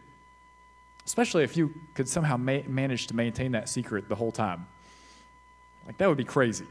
especially 1.06 1.44
if 1.44 1.56
you 1.58 1.74
could 1.94 2.08
somehow 2.08 2.38
ma- 2.38 2.62
manage 2.68 3.08
to 3.08 3.16
maintain 3.16 3.52
that 3.52 3.70
secret 3.70 4.08
the 4.10 4.16
whole 4.16 4.32
time. 4.32 4.68
Like 5.86 5.98
that 5.98 6.08
would 6.08 6.18
be 6.18 6.24
crazy. 6.24 6.66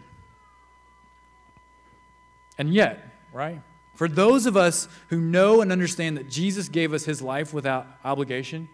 And 2.58 2.72
yet, 2.72 3.12
right? 3.32 3.60
For 3.94 4.08
those 4.08 4.46
of 4.46 4.56
us 4.56 4.88
who 5.08 5.20
know 5.20 5.60
and 5.60 5.70
understand 5.70 6.16
that 6.16 6.28
Jesus 6.28 6.68
gave 6.68 6.92
us 6.92 7.04
his 7.04 7.22
life 7.22 7.54
without 7.54 7.86
obligation, 8.04 8.68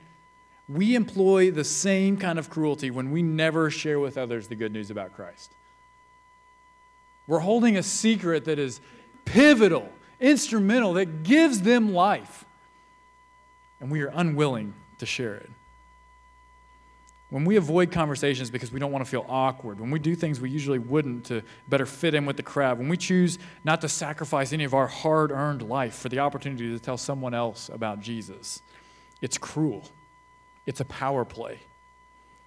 we 0.68 0.94
employ 0.94 1.50
the 1.50 1.64
same 1.64 2.16
kind 2.16 2.38
of 2.38 2.48
cruelty 2.48 2.90
when 2.90 3.10
we 3.10 3.22
never 3.22 3.70
share 3.70 4.00
with 4.00 4.16
others 4.16 4.48
the 4.48 4.54
good 4.56 4.72
news 4.72 4.90
about 4.90 5.12
Christ. 5.14 5.52
We're 7.26 7.40
holding 7.40 7.76
a 7.76 7.82
secret 7.82 8.44
that 8.46 8.58
is 8.58 8.80
pivotal, 9.24 9.88
instrumental, 10.20 10.94
that 10.94 11.22
gives 11.22 11.62
them 11.62 11.92
life, 11.92 12.44
and 13.80 13.90
we 13.90 14.02
are 14.02 14.10
unwilling 14.14 14.74
to 14.98 15.06
share 15.06 15.34
it 15.34 15.50
when 17.32 17.46
we 17.46 17.56
avoid 17.56 17.90
conversations 17.90 18.50
because 18.50 18.70
we 18.72 18.78
don't 18.78 18.92
want 18.92 19.02
to 19.02 19.10
feel 19.10 19.24
awkward, 19.26 19.80
when 19.80 19.90
we 19.90 19.98
do 19.98 20.14
things 20.14 20.38
we 20.38 20.50
usually 20.50 20.78
wouldn't 20.78 21.24
to 21.24 21.42
better 21.66 21.86
fit 21.86 22.14
in 22.14 22.26
with 22.26 22.36
the 22.36 22.42
crowd, 22.42 22.78
when 22.78 22.90
we 22.90 22.96
choose 22.98 23.38
not 23.64 23.80
to 23.80 23.88
sacrifice 23.88 24.52
any 24.52 24.64
of 24.64 24.74
our 24.74 24.86
hard 24.86 25.32
earned 25.32 25.62
life 25.62 25.94
for 25.94 26.10
the 26.10 26.18
opportunity 26.18 26.70
to 26.70 26.78
tell 26.78 26.98
someone 26.98 27.32
else 27.32 27.70
about 27.70 28.00
Jesus, 28.00 28.60
it's 29.22 29.38
cruel. 29.38 29.88
It's 30.66 30.80
a 30.80 30.84
power 30.84 31.24
play. 31.24 31.60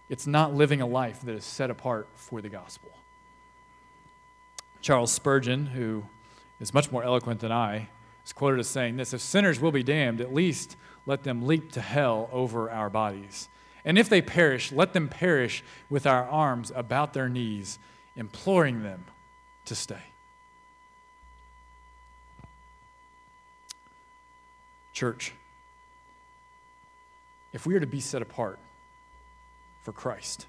It's 0.07 0.27
not 0.27 0.53
living 0.53 0.81
a 0.81 0.85
life 0.85 1.21
that 1.21 1.33
is 1.33 1.45
set 1.45 1.71
apart 1.71 2.07
for 2.13 2.39
the 2.39 2.49
gospel. 2.49 2.91
Charles 4.86 5.12
Spurgeon, 5.12 5.65
who 5.65 6.04
is 6.60 6.71
much 6.71 6.91
more 6.91 7.04
eloquent 7.04 7.39
than 7.39 7.52
I, 7.52 7.89
is 8.24 8.32
quoted 8.32 8.60
as 8.60 8.67
saying 8.67 8.98
this 8.98 9.15
If 9.15 9.21
sinners 9.21 9.60
will 9.60 9.71
be 9.71 9.82
damned, 9.82 10.21
at 10.21 10.32
least 10.32 10.78
let 11.08 11.24
them 11.24 11.48
leap 11.48 11.71
to 11.71 11.82
hell 11.82 12.30
over 12.32 12.69
our 12.69 12.91
bodies. 12.91 13.50
And 13.84 13.98
if 13.98 14.10
they 14.10 14.21
perish, 14.21 14.71
let 14.71 14.93
them 14.93 15.08
perish 15.08 15.63
with 15.89 16.06
our 16.06 16.26
arms 16.26 16.71
about 16.76 17.13
their 17.13 17.28
knees, 17.28 17.80
imploring 18.15 18.84
them 18.84 19.06
to 19.65 19.74
stay. 19.74 20.04
Church, 24.93 25.34
if 27.54 27.65
we 27.65 27.74
are 27.74 27.80
to 27.80 27.88
be 27.88 28.00
set 28.00 28.21
apart 28.21 28.60
for 29.82 29.93
Christ, 29.93 30.45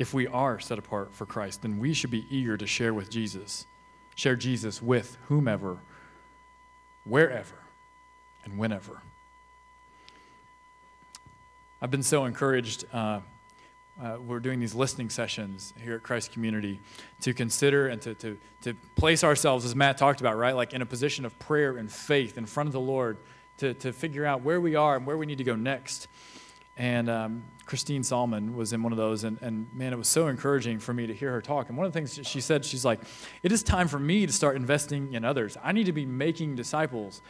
if 0.00 0.14
we 0.14 0.26
are 0.26 0.58
set 0.58 0.78
apart 0.78 1.12
for 1.12 1.26
Christ, 1.26 1.60
then 1.60 1.78
we 1.78 1.92
should 1.92 2.10
be 2.10 2.24
eager 2.30 2.56
to 2.56 2.66
share 2.66 2.94
with 2.94 3.10
Jesus, 3.10 3.66
share 4.16 4.34
Jesus 4.34 4.80
with 4.80 5.18
whomever, 5.28 5.76
wherever, 7.04 7.56
and 8.44 8.58
whenever. 8.58 9.02
I've 11.82 11.90
been 11.90 12.02
so 12.02 12.24
encouraged. 12.24 12.86
Uh, 12.90 13.20
uh, 14.02 14.16
we're 14.26 14.40
doing 14.40 14.58
these 14.58 14.74
listening 14.74 15.10
sessions 15.10 15.74
here 15.78 15.96
at 15.96 16.02
Christ 16.02 16.32
Community 16.32 16.80
to 17.20 17.34
consider 17.34 17.88
and 17.88 18.00
to, 18.00 18.14
to, 18.14 18.38
to 18.62 18.72
place 18.96 19.22
ourselves, 19.22 19.66
as 19.66 19.76
Matt 19.76 19.98
talked 19.98 20.22
about, 20.22 20.38
right? 20.38 20.56
Like 20.56 20.72
in 20.72 20.80
a 20.80 20.86
position 20.86 21.26
of 21.26 21.38
prayer 21.38 21.76
and 21.76 21.92
faith 21.92 22.38
in 22.38 22.46
front 22.46 22.68
of 22.68 22.72
the 22.72 22.80
Lord 22.80 23.18
to, 23.58 23.74
to 23.74 23.92
figure 23.92 24.24
out 24.24 24.40
where 24.40 24.62
we 24.62 24.76
are 24.76 24.96
and 24.96 25.04
where 25.04 25.18
we 25.18 25.26
need 25.26 25.38
to 25.38 25.44
go 25.44 25.56
next. 25.56 26.08
And 26.80 27.10
um, 27.10 27.44
Christine 27.66 28.02
Salmon 28.02 28.56
was 28.56 28.72
in 28.72 28.82
one 28.82 28.90
of 28.90 28.96
those, 28.96 29.24
and, 29.24 29.36
and 29.42 29.66
man, 29.74 29.92
it 29.92 29.96
was 29.96 30.08
so 30.08 30.28
encouraging 30.28 30.78
for 30.78 30.94
me 30.94 31.06
to 31.06 31.12
hear 31.12 31.30
her 31.30 31.42
talk. 31.42 31.68
And 31.68 31.76
one 31.76 31.86
of 31.86 31.92
the 31.92 31.98
things 31.98 32.18
she 32.26 32.40
said, 32.40 32.64
she's 32.64 32.86
like, 32.86 33.02
It 33.42 33.52
is 33.52 33.62
time 33.62 33.86
for 33.86 33.98
me 33.98 34.24
to 34.24 34.32
start 34.32 34.56
investing 34.56 35.12
in 35.12 35.22
others. 35.22 35.58
I 35.62 35.72
need 35.72 35.84
to 35.84 35.92
be 35.92 36.06
making 36.06 36.54
disciples. 36.54 37.20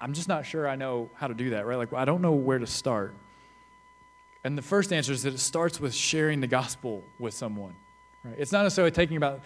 I'm 0.00 0.12
just 0.12 0.28
not 0.28 0.46
sure 0.46 0.68
I 0.68 0.76
know 0.76 1.10
how 1.14 1.26
to 1.26 1.34
do 1.34 1.50
that, 1.50 1.66
right? 1.66 1.76
Like, 1.76 1.92
I 1.92 2.04
don't 2.04 2.22
know 2.22 2.30
where 2.30 2.60
to 2.60 2.68
start. 2.68 3.16
And 4.44 4.56
the 4.56 4.62
first 4.62 4.92
answer 4.92 5.12
is 5.12 5.24
that 5.24 5.34
it 5.34 5.40
starts 5.40 5.80
with 5.80 5.92
sharing 5.92 6.40
the 6.40 6.46
gospel 6.46 7.02
with 7.18 7.34
someone. 7.34 7.74
Right? 8.22 8.36
It's 8.38 8.52
not 8.52 8.62
necessarily 8.62 8.92
taking 8.92 9.16
about 9.16 9.40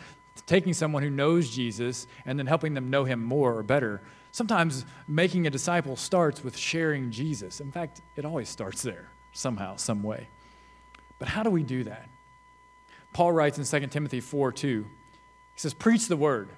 taking 0.44 0.74
someone 0.74 1.02
who 1.02 1.08
knows 1.08 1.48
Jesus 1.48 2.06
and 2.26 2.38
then 2.38 2.46
helping 2.46 2.74
them 2.74 2.90
know 2.90 3.04
him 3.04 3.24
more 3.24 3.56
or 3.56 3.62
better. 3.62 4.02
Sometimes 4.30 4.84
making 5.08 5.46
a 5.46 5.50
disciple 5.50 5.96
starts 5.96 6.44
with 6.44 6.54
sharing 6.54 7.10
Jesus. 7.10 7.62
In 7.62 7.72
fact, 7.72 8.02
it 8.14 8.26
always 8.26 8.50
starts 8.50 8.82
there 8.82 9.08
somehow, 9.34 9.76
some 9.76 10.02
way. 10.02 10.28
But 11.18 11.28
how 11.28 11.42
do 11.42 11.50
we 11.50 11.62
do 11.62 11.84
that? 11.84 12.08
Paul 13.12 13.32
writes 13.32 13.58
in 13.58 13.80
2 13.80 13.88
Timothy 13.88 14.20
4 14.20 14.52
2, 14.52 14.82
he 14.82 15.60
says, 15.60 15.74
Preach 15.74 16.08
the 16.08 16.16
word, 16.16 16.48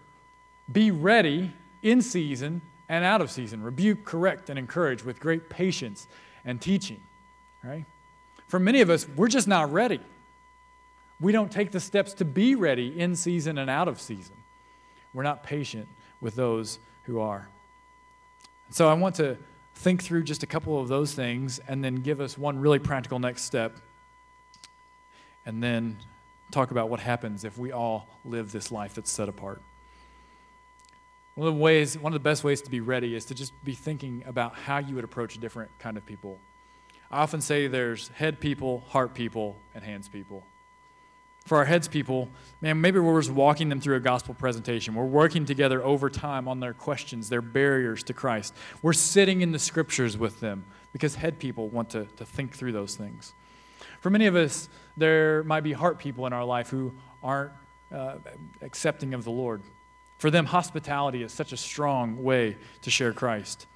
be 0.71 0.91
ready 0.91 1.53
in 1.83 2.01
season 2.01 2.63
and 2.89 3.05
out 3.05 3.21
of 3.21 3.31
season, 3.31 3.63
rebuke, 3.63 4.05
correct, 4.05 4.49
and 4.49 4.59
encourage 4.59 5.05
with 5.05 5.19
great 5.19 5.51
patience 5.51 6.07
and 6.45 6.61
teaching. 6.61 7.01
Right? 7.65 7.85
For 8.49 8.61
many 8.61 8.81
of 8.81 8.91
us, 8.91 9.09
we're 9.09 9.29
just 9.29 9.49
not 9.49 9.73
ready. 9.73 10.01
We 11.21 11.33
don't 11.33 11.51
take 11.51 11.73
the 11.73 11.81
steps 11.81 12.15
to 12.15 12.25
be 12.25 12.55
ready 12.55 12.99
in 12.99 13.17
season 13.17 13.59
and 13.59 13.69
out 13.69 13.89
of 13.89 14.01
season. 14.01 14.37
We're 15.13 15.23
not 15.23 15.43
patient 15.43 15.89
with 16.21 16.37
those 16.37 16.79
who 17.05 17.21
are. 17.21 17.49
So 18.71 18.89
I 18.89 18.95
want 18.95 19.15
to 19.17 19.37
think 19.77 20.03
through 20.03 20.25
just 20.25 20.43
a 20.43 20.47
couple 20.47 20.81
of 20.81 20.89
those 20.89 21.15
things 21.15 21.61
and 21.69 21.85
then 21.85 21.97
give 21.97 22.21
us 22.21 22.37
one 22.37 22.59
really 22.59 22.79
practical 22.79 23.19
next 23.19 23.45
step 23.45 23.79
and 25.45 25.63
then 25.63 25.97
talk 26.51 26.71
about 26.71 26.91
what 26.91 27.01
happens 27.01 27.45
if 27.45 27.57
we 27.57 27.73
all 27.73 28.09
live 28.25 28.53
this 28.53 28.73
life 28.73 28.95
that's 28.95 29.11
set 29.11 29.29
apart. 29.29 29.63
One 31.37 31.49
of 31.49 31.55
the 31.55 31.61
ways, 31.61 31.99
one 31.99 32.13
of 32.13 32.15
the 32.15 32.29
best 32.29 32.43
ways 32.43 32.63
to 32.63 32.71
be 32.71 32.81
ready 32.81 33.15
is 33.15 33.27
to 33.27 33.35
just 33.35 33.53
be 33.65 33.75
thinking 33.75 34.25
about 34.27 34.57
how 34.57 34.79
you 34.79 34.95
would 34.95 35.05
approach 35.05 35.37
a 35.37 35.39
different 35.39 35.71
kind 35.79 35.97
of 35.97 36.05
people 36.05 36.39
I 37.11 37.21
often 37.21 37.41
say 37.41 37.69
there's 37.69 38.09
head 38.09 38.41
people, 38.41 38.83
heart 38.89 39.15
people, 39.15 39.57
and 39.75 39.85
hands 39.85 40.09
people. 40.09 40.45
For 41.47 41.59
our 41.59 41.65
heads 41.65 41.87
people, 41.87 42.29
man, 42.61 42.81
maybe 42.81 42.99
we're 42.99 43.21
just 43.21 43.33
walking 43.33 43.69
them 43.69 43.81
through 43.81 43.95
a 43.95 44.01
gospel 44.01 44.35
presentation. 44.35 44.97
We're 44.97 45.05
working 45.05 45.45
together 45.45 45.81
over 45.83 46.11
time 46.11 46.49
on 46.49 46.59
their 46.59 46.75
questions, 46.75 47.29
their 47.29 47.41
barriers 47.41 48.03
to 48.05 48.13
Christ. 48.13 48.53
We're 48.83 48.93
sitting 48.93 49.43
in 49.43 49.53
the 49.53 49.59
scriptures 49.61 50.19
with 50.19 50.41
them 50.41 50.65
because 50.93 51.15
head 51.15 51.39
people 51.39 51.69
want 51.69 51.91
to, 51.91 52.07
to 52.17 52.25
think 52.25 52.53
through 52.53 52.73
those 52.73 52.97
things. 52.97 53.33
For 54.01 54.11
many 54.11 54.27
of 54.27 54.35
us, 54.35 54.69
there 54.97 55.45
might 55.45 55.61
be 55.61 55.73
heart 55.73 56.01
people 56.01 56.27
in 56.27 56.33
our 56.33 56.45
life 56.45 56.69
who 56.69 56.93
aren't 57.23 57.53
uh, 57.95 58.17
accepting 58.61 59.15
of 59.15 59.23
the 59.23 59.31
Lord. 59.31 59.63
For 60.19 60.33
them, 60.33 60.47
hospitality 60.47 61.23
is 61.23 61.33
such 61.33 61.53
a 61.53 61.57
strong 61.57 62.25
way 62.25 62.57
to 62.83 62.91
share 62.91 63.13
Christ. 63.13 63.69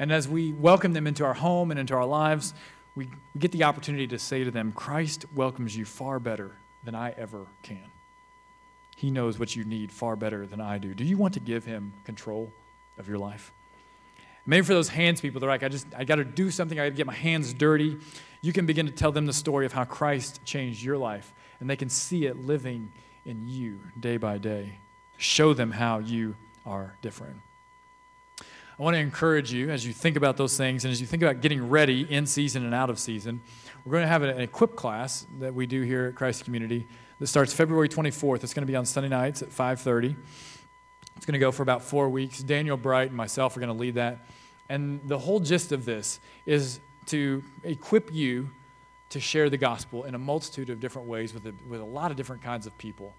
And 0.00 0.10
as 0.10 0.26
we 0.26 0.52
welcome 0.52 0.92
them 0.92 1.06
into 1.06 1.24
our 1.24 1.34
home 1.34 1.70
and 1.70 1.78
into 1.78 1.94
our 1.94 2.04
lives, 2.04 2.52
we, 2.96 3.10
we 3.32 3.38
get 3.38 3.52
the 3.52 3.62
opportunity 3.62 4.08
to 4.08 4.18
say 4.18 4.42
to 4.42 4.50
them, 4.50 4.72
Christ 4.72 5.24
welcomes 5.36 5.76
you 5.76 5.84
far 5.84 6.18
better 6.18 6.56
than 6.84 6.94
I 6.94 7.10
ever 7.10 7.46
can. 7.62 7.90
He 8.96 9.10
knows 9.10 9.38
what 9.38 9.56
you 9.56 9.64
need 9.64 9.90
far 9.90 10.16
better 10.16 10.46
than 10.46 10.60
I 10.60 10.78
do. 10.78 10.94
Do 10.94 11.04
you 11.04 11.16
want 11.16 11.34
to 11.34 11.40
give 11.40 11.64
him 11.64 11.92
control 12.04 12.52
of 12.98 13.08
your 13.08 13.18
life? 13.18 13.52
Maybe 14.46 14.64
for 14.64 14.74
those 14.74 14.88
hands 14.88 15.20
people, 15.20 15.40
they're 15.40 15.48
like, 15.48 15.62
I 15.62 15.68
just, 15.68 15.86
I 15.96 16.04
got 16.04 16.16
to 16.16 16.24
do 16.24 16.50
something. 16.50 16.78
I 16.78 16.84
got 16.84 16.90
to 16.90 16.96
get 16.96 17.06
my 17.06 17.14
hands 17.14 17.54
dirty. 17.54 17.98
You 18.42 18.52
can 18.52 18.66
begin 18.66 18.86
to 18.86 18.92
tell 18.92 19.10
them 19.10 19.26
the 19.26 19.32
story 19.32 19.64
of 19.64 19.72
how 19.72 19.84
Christ 19.84 20.44
changed 20.44 20.82
your 20.82 20.98
life, 20.98 21.32
and 21.60 21.68
they 21.68 21.76
can 21.76 21.88
see 21.88 22.26
it 22.26 22.44
living 22.44 22.92
in 23.24 23.48
you 23.48 23.80
day 23.98 24.18
by 24.18 24.38
day. 24.38 24.80
Show 25.16 25.54
them 25.54 25.70
how 25.70 25.98
you 25.98 26.36
are 26.66 26.96
different. 27.00 27.38
I 28.76 28.82
want 28.82 28.94
to 28.94 29.00
encourage 29.00 29.52
you 29.52 29.70
as 29.70 29.86
you 29.86 29.92
think 29.92 30.16
about 30.16 30.36
those 30.36 30.56
things 30.56 30.84
and 30.84 30.90
as 30.90 31.00
you 31.00 31.06
think 31.06 31.22
about 31.22 31.40
getting 31.40 31.68
ready 31.68 32.02
in 32.12 32.26
season 32.26 32.64
and 32.64 32.74
out 32.74 32.90
of 32.90 32.98
season. 32.98 33.40
We're 33.84 33.92
going 33.92 34.02
to 34.02 34.08
have 34.08 34.22
an 34.22 34.40
equip 34.40 34.74
class 34.74 35.28
that 35.38 35.54
we 35.54 35.66
do 35.66 35.82
here 35.82 36.06
at 36.06 36.16
Christ 36.16 36.44
Community 36.44 36.88
that 37.20 37.28
starts 37.28 37.52
February 37.52 37.88
24th. 37.88 38.42
It's 38.42 38.52
going 38.52 38.66
to 38.66 38.70
be 38.70 38.74
on 38.74 38.84
Sunday 38.84 39.10
nights 39.10 39.42
at 39.42 39.50
5:30. 39.50 40.16
It's 41.16 41.24
going 41.24 41.34
to 41.34 41.38
go 41.38 41.52
for 41.52 41.62
about 41.62 41.82
four 41.82 42.08
weeks. 42.08 42.40
Daniel 42.40 42.76
Bright 42.76 43.08
and 43.08 43.16
myself 43.16 43.56
are 43.56 43.60
going 43.60 43.72
to 43.72 43.78
lead 43.78 43.94
that. 43.94 44.26
And 44.68 45.00
the 45.08 45.18
whole 45.18 45.38
gist 45.38 45.70
of 45.70 45.84
this 45.84 46.18
is 46.44 46.80
to 47.06 47.44
equip 47.62 48.12
you 48.12 48.50
to 49.10 49.20
share 49.20 49.50
the 49.50 49.56
gospel 49.58 50.02
in 50.02 50.16
a 50.16 50.18
multitude 50.18 50.68
of 50.70 50.80
different 50.80 51.06
ways 51.06 51.32
with 51.32 51.46
a, 51.46 51.54
with 51.68 51.80
a 51.80 51.84
lot 51.84 52.10
of 52.10 52.16
different 52.16 52.42
kinds 52.42 52.66
of 52.66 52.76
people 52.76 53.14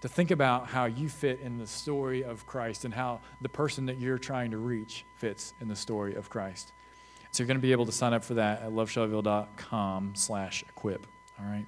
to 0.00 0.08
think 0.08 0.30
about 0.30 0.68
how 0.68 0.84
you 0.84 1.08
fit 1.08 1.40
in 1.40 1.58
the 1.58 1.66
story 1.66 2.22
of 2.22 2.46
Christ 2.46 2.84
and 2.84 2.94
how 2.94 3.20
the 3.40 3.48
person 3.48 3.86
that 3.86 3.98
you're 3.98 4.18
trying 4.18 4.52
to 4.52 4.58
reach 4.58 5.04
fits 5.16 5.54
in 5.60 5.68
the 5.68 5.76
story 5.76 6.14
of 6.14 6.30
Christ. 6.30 6.72
So 7.30 7.42
you're 7.42 7.48
going 7.48 7.58
to 7.58 7.62
be 7.62 7.72
able 7.72 7.86
to 7.86 7.92
sign 7.92 8.12
up 8.12 8.24
for 8.24 8.34
that 8.34 8.62
at 8.62 8.70
loveshelbyville.com 8.70 10.12
slash 10.14 10.64
equip. 10.68 11.06
All 11.38 11.46
right. 11.46 11.66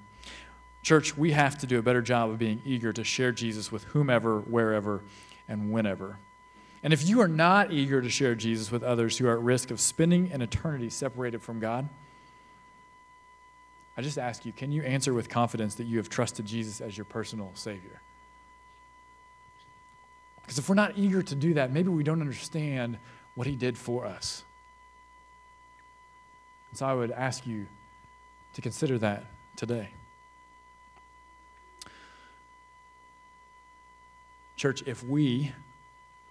Church, 0.83 1.17
we 1.17 1.33
have 1.33 1.59
to 1.59 1.67
do 1.67 1.79
a 1.79 1.83
better 1.83 2.01
job 2.01 2.31
of 2.31 2.39
being 2.39 2.63
eager 2.65 2.93
to 2.93 3.05
share 3.05 3.33
Jesus 3.33 3.71
with 3.71 3.85
whomever, 3.85 4.41
wherever, 4.41 5.03
and 5.47 5.71
whenever. 5.71 6.19
And 6.83 6.95
if 6.95 7.07
you 7.07 7.21
are 7.21 7.29
not 7.29 7.73
eager 7.73 8.01
to 8.01 8.09
share 8.09 8.35
Jesus 8.35 8.71
with 8.71 8.83
others 8.83 9.19
who 9.19 9.27
are 9.27 9.35
at 9.35 9.43
risk 9.43 9.71
of 9.71 9.81
spending 9.81 10.33
an 10.33 10.41
eternity 10.41 10.89
separated 10.89 11.43
from 11.43 11.61
God, 11.61 11.89
I 13.97 14.03
just 14.03 14.17
ask 14.17 14.47
you 14.47 14.53
can 14.53 14.73
you 14.73 14.83
answer 14.83 15.13
with 15.13 15.29
confidence 15.29 15.75
that 15.75 15.85
you 15.85 15.99
have 15.99 16.09
trusted 16.09 16.47
Jesus 16.47 16.81
as 16.81 16.97
your 16.97 17.05
personal 17.05 17.51
Savior? 17.55 18.01
Because 20.51 20.59
if 20.59 20.69
we're 20.69 20.75
not 20.75 20.95
eager 20.97 21.23
to 21.23 21.35
do 21.37 21.55
that, 21.55 21.71
maybe 21.71 21.91
we 21.91 22.03
don't 22.03 22.21
understand 22.21 22.99
what 23.37 23.47
He 23.47 23.55
did 23.55 23.79
for 23.79 24.05
us. 24.05 24.43
And 26.71 26.77
so 26.77 26.87
I 26.87 26.93
would 26.93 27.13
ask 27.13 27.47
you 27.47 27.69
to 28.55 28.61
consider 28.61 28.99
that 28.99 29.27
today. 29.55 29.91
Church, 34.57 34.83
if 34.87 35.05
we, 35.05 35.53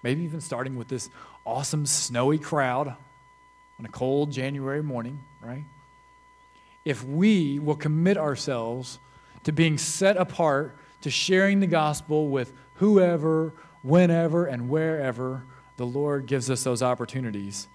maybe 0.04 0.24
even 0.24 0.42
starting 0.42 0.76
with 0.76 0.90
this 0.90 1.10
awesome 1.46 1.86
snowy 1.86 2.40
crowd 2.40 2.90
on 2.90 3.86
a 3.86 3.90
cold 3.90 4.34
January 4.34 4.84
morning, 4.84 5.24
right? 5.42 5.64
If 6.84 7.06
we 7.06 7.58
will 7.58 7.78
commit 7.78 8.18
ourselves 8.18 9.00
to 9.46 9.54
being 9.54 9.78
set 9.78 10.18
apart 10.18 10.78
to 11.04 11.10
sharing 11.10 11.62
the 11.62 11.68
gospel 11.68 12.28
with 12.28 12.52
whoever, 12.74 13.54
whenever, 13.82 14.46
and 14.46 14.70
wherever 14.70 15.44
the 15.78 15.86
Lord 15.86 16.26
gives 16.26 16.50
us 16.50 16.64
those 16.64 16.84
opportunities, 16.84 17.68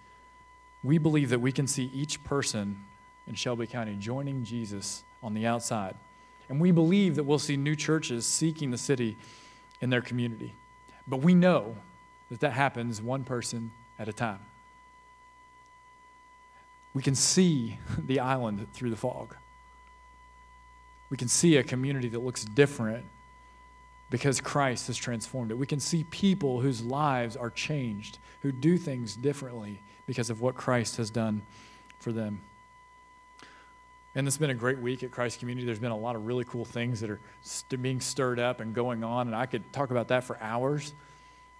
we 0.83 0.99
believe 0.99 1.31
that 1.31 1.41
we 1.41 1.53
can 1.53 1.67
see 1.67 1.91
each 1.95 2.23
person 2.25 2.85
in 3.27 3.35
Shelby 3.35 3.67
County 3.67 3.97
joining 3.97 4.45
Jesus 4.45 5.05
on 5.23 5.35
the 5.35 5.47
outside. 5.47 5.97
And 6.49 6.61
we 6.61 6.71
believe 6.71 7.17
that 7.17 7.25
we'll 7.25 7.39
see 7.39 7.57
new 7.57 7.75
churches 7.75 8.27
seeking 8.27 8.71
the 8.71 8.79
city 8.79 9.17
in 9.81 9.91
their 9.91 10.03
community. 10.03 10.55
But 11.07 11.19
we 11.19 11.35
know 11.35 11.77
that 12.31 12.41
that 12.41 12.53
happens 12.53 13.01
one 13.01 13.25
person 13.25 13.71
at 13.99 14.09
a 14.09 14.13
time. 14.13 14.41
We 16.93 17.03
can 17.03 17.15
see 17.15 17.79
the 17.99 18.21
island 18.21 18.67
through 18.73 18.91
the 18.91 18.97
fog. 18.97 19.37
We 21.11 21.17
can 21.17 21.29
see 21.29 21.57
a 21.57 21.63
community 21.63 22.09
that 22.09 22.21
looks 22.21 22.45
different 22.45 23.07
because 24.11 24.41
Christ 24.41 24.87
has 24.89 24.97
transformed 24.97 25.51
it. 25.51 25.59
We 25.59 25.67
can 25.67 25.81
see 25.81 26.05
people 26.05 26.61
whose 26.61 26.83
lives 26.83 27.37
are 27.37 27.51
changed, 27.51 28.19
who 28.43 28.53
do 28.53 28.77
things 28.77 29.17
differently 29.17 29.83
because 30.07 30.31
of 30.31 30.41
what 30.41 30.55
Christ 30.55 30.99
has 30.99 31.11
done 31.11 31.43
for 31.99 32.13
them. 32.13 32.43
And 34.15 34.29
it's 34.29 34.37
been 34.37 34.51
a 34.51 34.55
great 34.55 34.79
week 34.79 35.03
at 35.03 35.11
Christ 35.11 35.41
Community. 35.41 35.67
There's 35.67 35.81
been 35.81 35.91
a 35.91 35.97
lot 35.97 36.15
of 36.15 36.27
really 36.27 36.45
cool 36.45 36.65
things 36.65 37.01
that 37.01 37.11
are 37.11 37.21
st- 37.43 37.83
being 37.83 38.01
stirred 38.01 38.39
up 38.39 38.61
and 38.61 38.73
going 38.73 39.03
on, 39.03 39.27
and 39.27 39.35
I 39.35 39.47
could 39.47 39.73
talk 39.73 39.91
about 39.91 40.09
that 40.09 40.23
for 40.23 40.41
hours. 40.41 40.95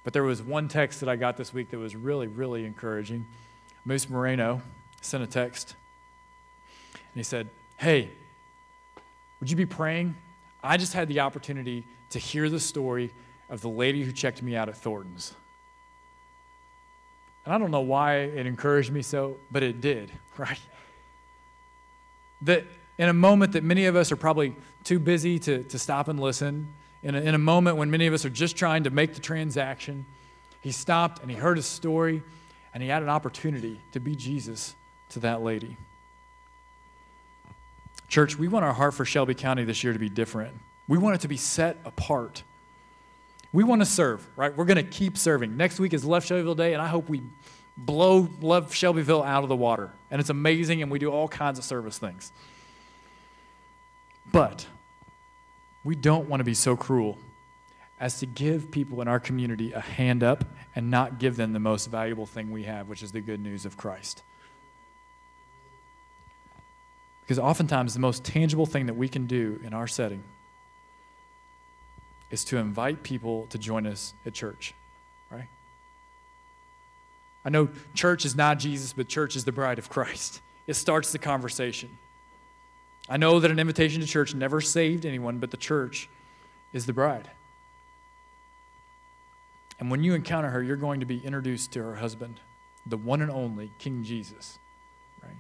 But 0.05 0.13
there 0.13 0.23
was 0.23 0.41
one 0.41 0.69
text 0.69 1.01
that 1.01 1.09
I 1.09 1.17
got 1.17 1.37
this 1.37 1.53
week 1.53 1.71
that 1.71 1.79
was 1.79 1.97
really, 1.97 2.29
really 2.29 2.65
encouraging. 2.65 3.27
Moose 3.85 4.09
Moreno 4.09 4.63
sent 5.01 5.25
a 5.25 5.27
text, 5.27 5.75
and 6.93 7.15
he 7.15 7.25
said, 7.25 7.51
Hey, 7.77 8.11
would 9.41 9.51
you 9.51 9.57
be 9.57 9.67
praying? 9.67 10.15
I 10.63 10.77
just 10.77 10.93
had 10.93 11.09
the 11.09 11.21
opportunity 11.21 11.85
to 12.15 12.21
hear 12.21 12.49
the 12.49 12.61
story 12.61 13.11
of 13.51 13.61
the 13.61 13.69
lady 13.69 14.05
who 14.05 14.13
checked 14.13 14.41
me 14.41 14.55
out 14.55 14.69
at 14.69 14.77
Thornton's. 14.77 15.35
And 17.45 17.53
I 17.53 17.59
don't 17.59 17.73
know 17.73 17.81
why 17.81 18.19
it 18.19 18.47
encouraged 18.47 18.93
me 18.93 19.03
so, 19.03 19.37
but 19.51 19.65
it 19.65 19.81
did, 19.81 20.13
right? 20.39 20.61
That 22.43 22.67
in 22.99 23.09
a 23.09 23.13
moment 23.13 23.55
that 23.55 23.65
many 23.65 23.87
of 23.87 23.97
us 23.97 24.13
are 24.13 24.17
probably 24.17 24.55
too 24.85 25.01
busy 25.01 25.41
to, 25.41 25.65
to 25.65 25.77
stop 25.77 26.07
and 26.07 26.21
listen, 26.21 26.73
in 27.03 27.17
a, 27.17 27.21
in 27.21 27.35
a 27.35 27.39
moment 27.39 27.77
when 27.79 27.91
many 27.91 28.07
of 28.07 28.15
us 28.15 28.25
are 28.25 28.31
just 28.31 28.57
trying 28.57 28.85
to 28.85 28.91
make 28.91 29.15
the 29.15 29.21
transaction, 29.21 30.07
he 30.61 30.71
stopped 30.71 31.21
and 31.21 31.29
he 31.29 31.37
heard 31.37 31.59
a 31.59 31.63
story 31.63 32.23
and 32.73 32.81
he 32.81 32.89
had 32.89 33.03
an 33.03 33.09
opportunity 33.09 33.81
to 33.91 33.99
be 33.99 34.15
Jesus 34.15 34.77
to 35.09 35.19
that 35.21 35.43
lady. 35.43 35.77
Church, 38.07 38.39
we 38.39 38.47
want 38.47 38.65
our 38.65 38.73
heart 38.73 38.95
for 38.95 39.05
Shelby 39.05 39.35
County 39.35 39.65
this 39.65 39.83
year 39.83 39.93
to 39.93 39.99
be 39.99 40.09
different. 40.09 40.55
We 40.87 40.99
want 40.99 41.17
it 41.17 41.21
to 41.23 41.29
be 41.29 41.37
set 41.37 41.79
apart. 41.85 42.43
We 43.53 43.65
want 43.65 43.81
to 43.81 43.87
serve, 43.87 44.27
right? 44.37 44.55
We're 44.55 44.65
going 44.65 44.77
to 44.77 44.83
keep 44.83 45.17
serving. 45.17 45.57
Next 45.57 45.79
week 45.79 45.95
is 45.95 46.05
Love 46.05 46.25
Shelbyville 46.25 46.57
Day, 46.57 46.73
and 46.75 46.83
I 46.83 46.89
hope 46.89 47.09
we 47.09 47.23
blow 47.77 48.29
Love 48.41 48.75
Shelbyville 48.75 49.23
out 49.23 49.43
of 49.43 49.49
the 49.49 49.57
water. 49.57 49.93
And 50.11 50.21
it's 50.21 50.31
amazing, 50.31 50.83
and 50.83 50.91
we 50.91 50.99
do 50.99 51.11
all 51.11 51.29
kinds 51.29 51.59
of 51.59 51.65
service 51.65 51.99
things. 51.99 52.33
But 54.31 54.67
we 55.85 55.95
don't 55.95 56.29
want 56.29 56.41
to 56.41 56.45
be 56.45 56.55
so 56.55 56.77
cruel 56.77 57.19
as 58.01 58.19
to 58.19 58.27
give 58.27 58.71
people 58.71 59.01
in 59.01 59.09
our 59.09 59.21
community 59.21 59.73
a 59.73 59.81
hand 59.81 60.23
up 60.23 60.45
and 60.75 60.91
not 60.91 61.19
give 61.19 61.37
them 61.37 61.53
the 61.53 61.61
most 61.61 61.87
valuable 61.87 62.27
thing 62.27 62.51
we 62.51 62.65
have, 62.65 62.89
which 62.89 63.03
is 63.03 63.13
the 63.13 63.21
good 63.21 63.41
news 63.41 63.65
of 63.65 63.77
Christ. 63.77 64.23
Because 67.23 67.39
oftentimes, 67.39 67.95
the 67.95 68.01
most 68.01 68.25
tangible 68.25 68.67
thing 68.67 68.87
that 68.87 68.95
we 68.95 69.09
can 69.09 69.27
do 69.27 69.61
in 69.65 69.73
our 69.73 69.87
setting 69.87 70.25
is 72.35 72.45
to 72.45 72.59
invite 72.59 73.05
people 73.05 73.47
to 73.47 73.59
join 73.59 73.87
us 73.87 74.13
at 74.27 74.35
church, 74.35 74.75
right? 75.31 75.47
I 77.45 77.49
know 77.49 77.69
church 77.95 78.25
is 78.25 78.35
not 78.35 78.59
Jesus, 78.59 78.93
but 78.93 79.07
church 79.09 79.37
is 79.37 79.45
the 79.45 79.53
bride 79.53 79.79
of 79.79 79.89
Christ. 79.89 80.43
It 80.67 80.75
starts 80.75 81.13
the 81.13 81.19
conversation. 81.19 81.97
I 83.09 83.19
know 83.19 83.39
that 83.39 83.51
an 83.53 83.61
invitation 83.61 84.01
to 84.01 84.07
church 84.07 84.35
never 84.35 84.61
saved 84.61 85.07
anyone, 85.07 85.39
but 85.39 85.53
the 85.53 85.57
church 85.57 86.09
is 86.73 86.87
the 86.87 86.93
bride. 86.93 87.31
And 89.79 89.89
when 89.91 90.03
you 90.03 90.15
encounter 90.15 90.51
her, 90.51 90.63
you're 90.63 90.77
going 90.77 91.01
to 91.01 91.07
be 91.07 91.25
introduced 91.25 91.73
to 91.73 91.83
her 91.85 91.95
husband, 91.95 92.41
the 92.85 92.97
one 92.97 93.23
and 93.23 93.31
only 93.31 93.71
King 93.79 94.03
Jesus, 94.03 94.59
right? 95.23 95.37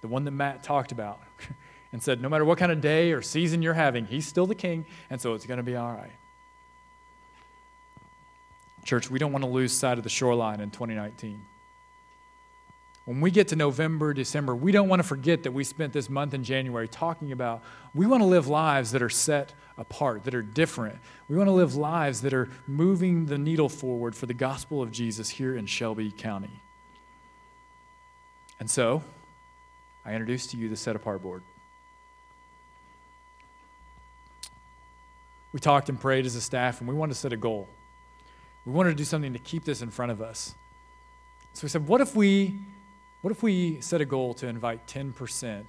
The 0.00 0.08
one 0.08 0.24
that 0.24 0.32
Matt 0.32 0.64
talked 0.64 0.90
about 0.90 1.20
and 1.92 2.02
said, 2.02 2.20
no 2.20 2.28
matter 2.28 2.44
what 2.44 2.58
kind 2.58 2.72
of 2.72 2.80
day 2.80 3.12
or 3.12 3.22
season 3.22 3.62
you're 3.62 3.74
having, 3.74 4.06
he's 4.06 4.26
still 4.26 4.46
the 4.46 4.54
king, 4.54 4.86
and 5.10 5.20
so 5.20 5.34
it's 5.34 5.46
going 5.46 5.58
to 5.58 5.62
be 5.62 5.76
all 5.76 5.92
right. 5.92 6.12
Church, 8.84 9.10
we 9.10 9.18
don't 9.18 9.32
want 9.32 9.44
to 9.44 9.50
lose 9.50 9.72
sight 9.72 9.98
of 9.98 10.04
the 10.04 10.10
shoreline 10.10 10.60
in 10.60 10.70
2019. 10.70 11.44
When 13.04 13.20
we 13.20 13.32
get 13.32 13.48
to 13.48 13.56
November, 13.56 14.14
December, 14.14 14.54
we 14.54 14.70
don't 14.70 14.88
want 14.88 15.02
to 15.02 15.08
forget 15.08 15.42
that 15.42 15.52
we 15.52 15.64
spent 15.64 15.92
this 15.92 16.08
month 16.08 16.34
in 16.34 16.44
January 16.44 16.86
talking 16.86 17.32
about 17.32 17.62
we 17.94 18.06
want 18.06 18.22
to 18.22 18.26
live 18.26 18.46
lives 18.46 18.92
that 18.92 19.02
are 19.02 19.10
set 19.10 19.54
apart, 19.76 20.24
that 20.24 20.34
are 20.34 20.42
different. 20.42 20.98
We 21.28 21.36
want 21.36 21.48
to 21.48 21.52
live 21.52 21.74
lives 21.74 22.22
that 22.22 22.32
are 22.32 22.48
moving 22.66 23.26
the 23.26 23.38
needle 23.38 23.68
forward 23.68 24.14
for 24.14 24.26
the 24.26 24.34
gospel 24.34 24.82
of 24.82 24.92
Jesus 24.92 25.28
here 25.28 25.56
in 25.56 25.66
Shelby 25.66 26.12
County. 26.12 26.62
And 28.60 28.70
so, 28.70 29.02
I 30.04 30.12
introduce 30.12 30.46
to 30.48 30.56
you 30.56 30.68
the 30.68 30.76
set 30.76 30.94
apart 30.94 31.22
board. 31.22 31.42
We 35.52 35.60
talked 35.60 35.88
and 35.88 36.00
prayed 36.00 36.26
as 36.26 36.34
a 36.34 36.40
staff, 36.40 36.80
and 36.80 36.88
we 36.88 36.94
wanted 36.94 37.14
to 37.14 37.20
set 37.20 37.32
a 37.32 37.36
goal. 37.36 37.68
We 38.64 38.72
wanted 38.72 38.90
to 38.90 38.96
do 38.96 39.04
something 39.04 39.32
to 39.32 39.38
keep 39.38 39.64
this 39.64 39.82
in 39.82 39.90
front 39.90 40.12
of 40.12 40.22
us. 40.22 40.54
So 41.52 41.64
we 41.64 41.68
said, 41.68 41.86
what 41.86 42.00
if 42.00 42.16
we 42.16 42.58
what 43.22 43.30
if 43.30 43.42
we 43.42 43.80
set 43.80 44.00
a 44.00 44.04
goal 44.04 44.34
to 44.34 44.48
invite 44.48 44.86
10% 44.88 45.62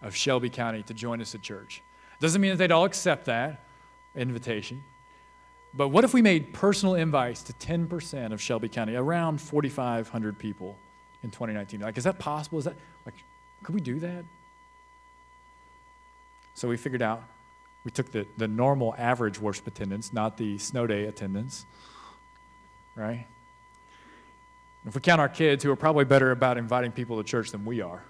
of 0.00 0.16
Shelby 0.16 0.48
County 0.48 0.82
to 0.84 0.94
join 0.94 1.20
us 1.20 1.34
at 1.34 1.42
church? 1.42 1.82
Doesn't 2.18 2.40
mean 2.40 2.52
that 2.52 2.56
they'd 2.56 2.72
all 2.72 2.86
accept 2.86 3.26
that 3.26 3.66
invitation. 4.16 4.82
But 5.74 5.88
what 5.88 6.04
if 6.04 6.14
we 6.14 6.22
made 6.22 6.52
personal 6.54 6.94
invites 6.94 7.42
to 7.44 7.52
10% 7.52 8.32
of 8.32 8.40
Shelby 8.40 8.68
County, 8.70 8.94
around 8.94 9.40
4,500 9.40 10.38
people 10.38 10.78
in 11.22 11.30
2019? 11.30 11.80
Like, 11.80 11.98
is 11.98 12.04
that 12.04 12.18
possible? 12.18 12.58
Is 12.58 12.64
that, 12.64 12.76
like, 13.04 13.14
could 13.62 13.74
we 13.74 13.80
do 13.80 13.98
that? 14.00 14.24
So 16.54 16.68
we 16.68 16.76
figured 16.78 17.02
out, 17.02 17.22
we 17.84 17.90
took 17.90 18.12
the, 18.12 18.26
the 18.36 18.48
normal 18.48 18.94
average 18.96 19.40
worship 19.40 19.66
attendance, 19.66 20.12
not 20.12 20.36
the 20.36 20.58
snow 20.58 20.86
day 20.86 21.06
attendance, 21.06 21.66
right? 22.94 23.26
If 24.84 24.94
we 24.94 25.00
count 25.00 25.20
our 25.20 25.28
kids, 25.28 25.62
who 25.62 25.70
are 25.70 25.76
probably 25.76 26.04
better 26.04 26.30
about 26.30 26.58
inviting 26.58 26.92
people 26.92 27.16
to 27.16 27.24
church 27.24 27.50
than 27.50 27.64
we 27.64 27.80
are, 27.80 28.02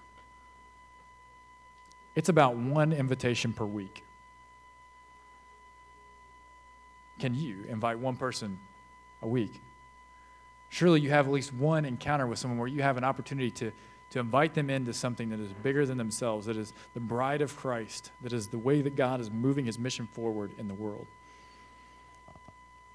it's 2.14 2.28
about 2.28 2.56
one 2.56 2.92
invitation 2.92 3.52
per 3.52 3.64
week. 3.64 4.04
Can 7.18 7.34
you 7.34 7.64
invite 7.68 7.98
one 7.98 8.16
person 8.16 8.58
a 9.22 9.28
week? 9.28 9.60
Surely 10.70 11.00
you 11.00 11.10
have 11.10 11.26
at 11.26 11.32
least 11.32 11.52
one 11.54 11.84
encounter 11.84 12.26
with 12.26 12.38
someone 12.38 12.58
where 12.58 12.68
you 12.68 12.82
have 12.82 12.96
an 12.96 13.04
opportunity 13.04 13.50
to, 13.50 13.72
to 14.12 14.20
invite 14.20 14.52
them 14.52 14.68
into 14.68 14.92
something 14.92 15.30
that 15.30 15.40
is 15.40 15.52
bigger 15.62 15.86
than 15.86 15.96
themselves, 15.96 16.44
that 16.44 16.56
is 16.56 16.74
the 16.92 17.00
bride 17.00 17.40
of 17.40 17.56
Christ, 17.56 18.10
that 18.20 18.34
is 18.34 18.46
the 18.48 18.58
way 18.58 18.82
that 18.82 18.94
God 18.94 19.20
is 19.20 19.30
moving 19.30 19.64
his 19.64 19.78
mission 19.78 20.06
forward 20.06 20.52
in 20.58 20.68
the 20.68 20.74
world. 20.74 21.06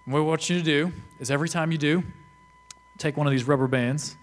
And 0.05 0.13
what 0.13 0.19
I 0.19 0.21
want 0.21 0.47
you 0.47 0.59
to 0.59 0.63
do 0.63 0.93
is 1.19 1.31
every 1.31 1.49
time 1.49 1.71
you 1.71 1.79
do, 1.79 2.03
take 2.99 3.17
one 3.17 3.25
of 3.25 3.31
these 3.31 3.45
rubber 3.45 3.67
bands, 3.67 4.15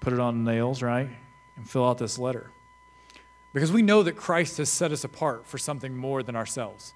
put 0.00 0.14
it 0.14 0.20
on 0.20 0.42
nails, 0.42 0.82
right, 0.82 1.10
and 1.56 1.68
fill 1.68 1.86
out 1.86 1.98
this 1.98 2.18
letter. 2.18 2.50
Because 3.52 3.70
we 3.70 3.82
know 3.82 4.02
that 4.02 4.16
Christ 4.16 4.56
has 4.56 4.70
set 4.70 4.90
us 4.90 5.04
apart 5.04 5.46
for 5.46 5.58
something 5.58 5.94
more 5.94 6.22
than 6.22 6.34
ourselves. 6.34 6.94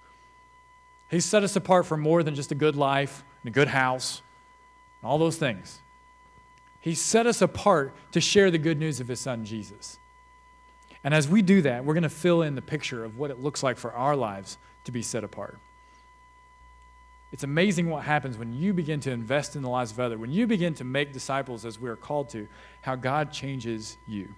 He's 1.11 1.27
set 1.27 1.43
us 1.43 1.57
apart 1.57 1.85
for 1.85 1.99
more 1.99 2.23
than 2.23 2.35
just 2.35 2.53
a 2.53 2.55
good 2.55 2.75
life 2.75 3.23
and 3.43 3.51
a 3.51 3.53
good 3.53 3.69
house 3.69 4.23
and 5.03 5.11
all 5.11 5.19
those 5.19 5.37
things. 5.37 5.79
He 6.83 6.95
set 6.95 7.27
us 7.27 7.40
apart 7.40 7.95
to 8.11 8.21
share 8.21 8.51
the 8.51 8.59
good 8.59 8.79
news 8.79 9.01
of 9.01 9.09
His 9.09 9.21
Son, 9.21 9.45
Jesus. 9.45 9.99
And 11.05 11.14
as 11.14 11.29
we 11.29 11.40
do 11.40 11.62
that, 11.62 11.85
we're 11.85 11.95
going 11.95 12.03
to 12.03 12.11
fill 12.11 12.42
in 12.42 12.57
the 12.57 12.62
picture 12.62 13.05
of 13.05 13.16
what 13.16 13.31
it 13.31 13.40
looks 13.40 13.62
like 13.62 13.79
for 13.79 13.92
our 13.92 14.14
lives 14.14 14.59
to 14.85 14.92
be 14.92 15.01
set 15.01 15.25
apart. 15.25 15.59
It's 17.33 17.45
amazing 17.45 17.88
what 17.88 18.03
happens 18.03 18.37
when 18.37 18.53
you 18.53 18.75
begin 18.75 19.01
to 19.01 19.11
invest 19.11 19.57
in 19.57 19.62
the 19.62 19.68
lives 19.68 19.92
of 19.92 20.01
others, 20.01 20.18
when 20.18 20.33
you 20.33 20.47
begin 20.47 20.75
to 20.75 20.85
make 20.85 21.12
disciples 21.12 21.64
as 21.64 21.79
we 21.79 21.88
are 21.88 21.97
called 21.97 22.29
to, 22.31 22.47
how 22.83 22.95
God 22.95 23.33
changes 23.33 23.97
you. 24.07 24.29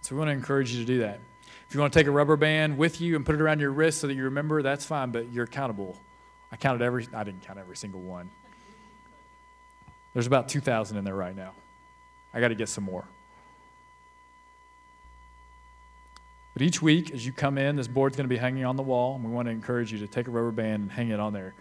So 0.00 0.14
we 0.14 0.18
want 0.18 0.30
to 0.30 0.32
encourage 0.32 0.72
you 0.72 0.80
to 0.80 0.86
do 0.86 0.98
that. 1.00 1.20
If 1.68 1.74
you 1.74 1.80
want 1.80 1.92
to 1.92 1.98
take 1.98 2.08
a 2.08 2.10
rubber 2.10 2.36
band 2.36 2.76
with 2.76 3.00
you 3.00 3.14
and 3.14 3.24
put 3.24 3.34
it 3.34 3.40
around 3.40 3.60
your 3.60 3.70
wrist 3.70 4.00
so 4.00 4.06
that 4.08 4.14
you 4.14 4.24
remember, 4.24 4.62
that's 4.62 4.84
fine, 4.84 5.10
but 5.10 5.30
you're 5.30 5.44
accountable. 5.44 5.96
I 6.50 6.56
counted 6.56 6.82
every, 6.82 7.06
I 7.14 7.24
didn't 7.24 7.42
count 7.42 7.58
every 7.58 7.76
single 7.76 8.00
one. 8.00 8.30
There's 10.14 10.26
about 10.26 10.48
2,000 10.48 10.96
in 10.96 11.04
there 11.04 11.14
right 11.14 11.34
now. 11.34 11.52
I 12.34 12.40
got 12.40 12.48
to 12.48 12.54
get 12.54 12.68
some 12.68 12.84
more. 12.84 13.04
But 16.52 16.62
each 16.62 16.82
week, 16.82 17.12
as 17.12 17.24
you 17.24 17.32
come 17.32 17.56
in, 17.56 17.76
this 17.76 17.88
board's 17.88 18.16
going 18.16 18.28
to 18.28 18.32
be 18.32 18.36
hanging 18.36 18.64
on 18.64 18.76
the 18.76 18.82
wall, 18.82 19.14
and 19.14 19.24
we 19.24 19.30
want 19.30 19.46
to 19.46 19.52
encourage 19.52 19.90
you 19.90 19.98
to 20.00 20.06
take 20.06 20.28
a 20.28 20.30
rubber 20.30 20.50
band 20.50 20.82
and 20.82 20.92
hang 20.92 21.08
it 21.08 21.18
on 21.18 21.32
there 21.32 21.54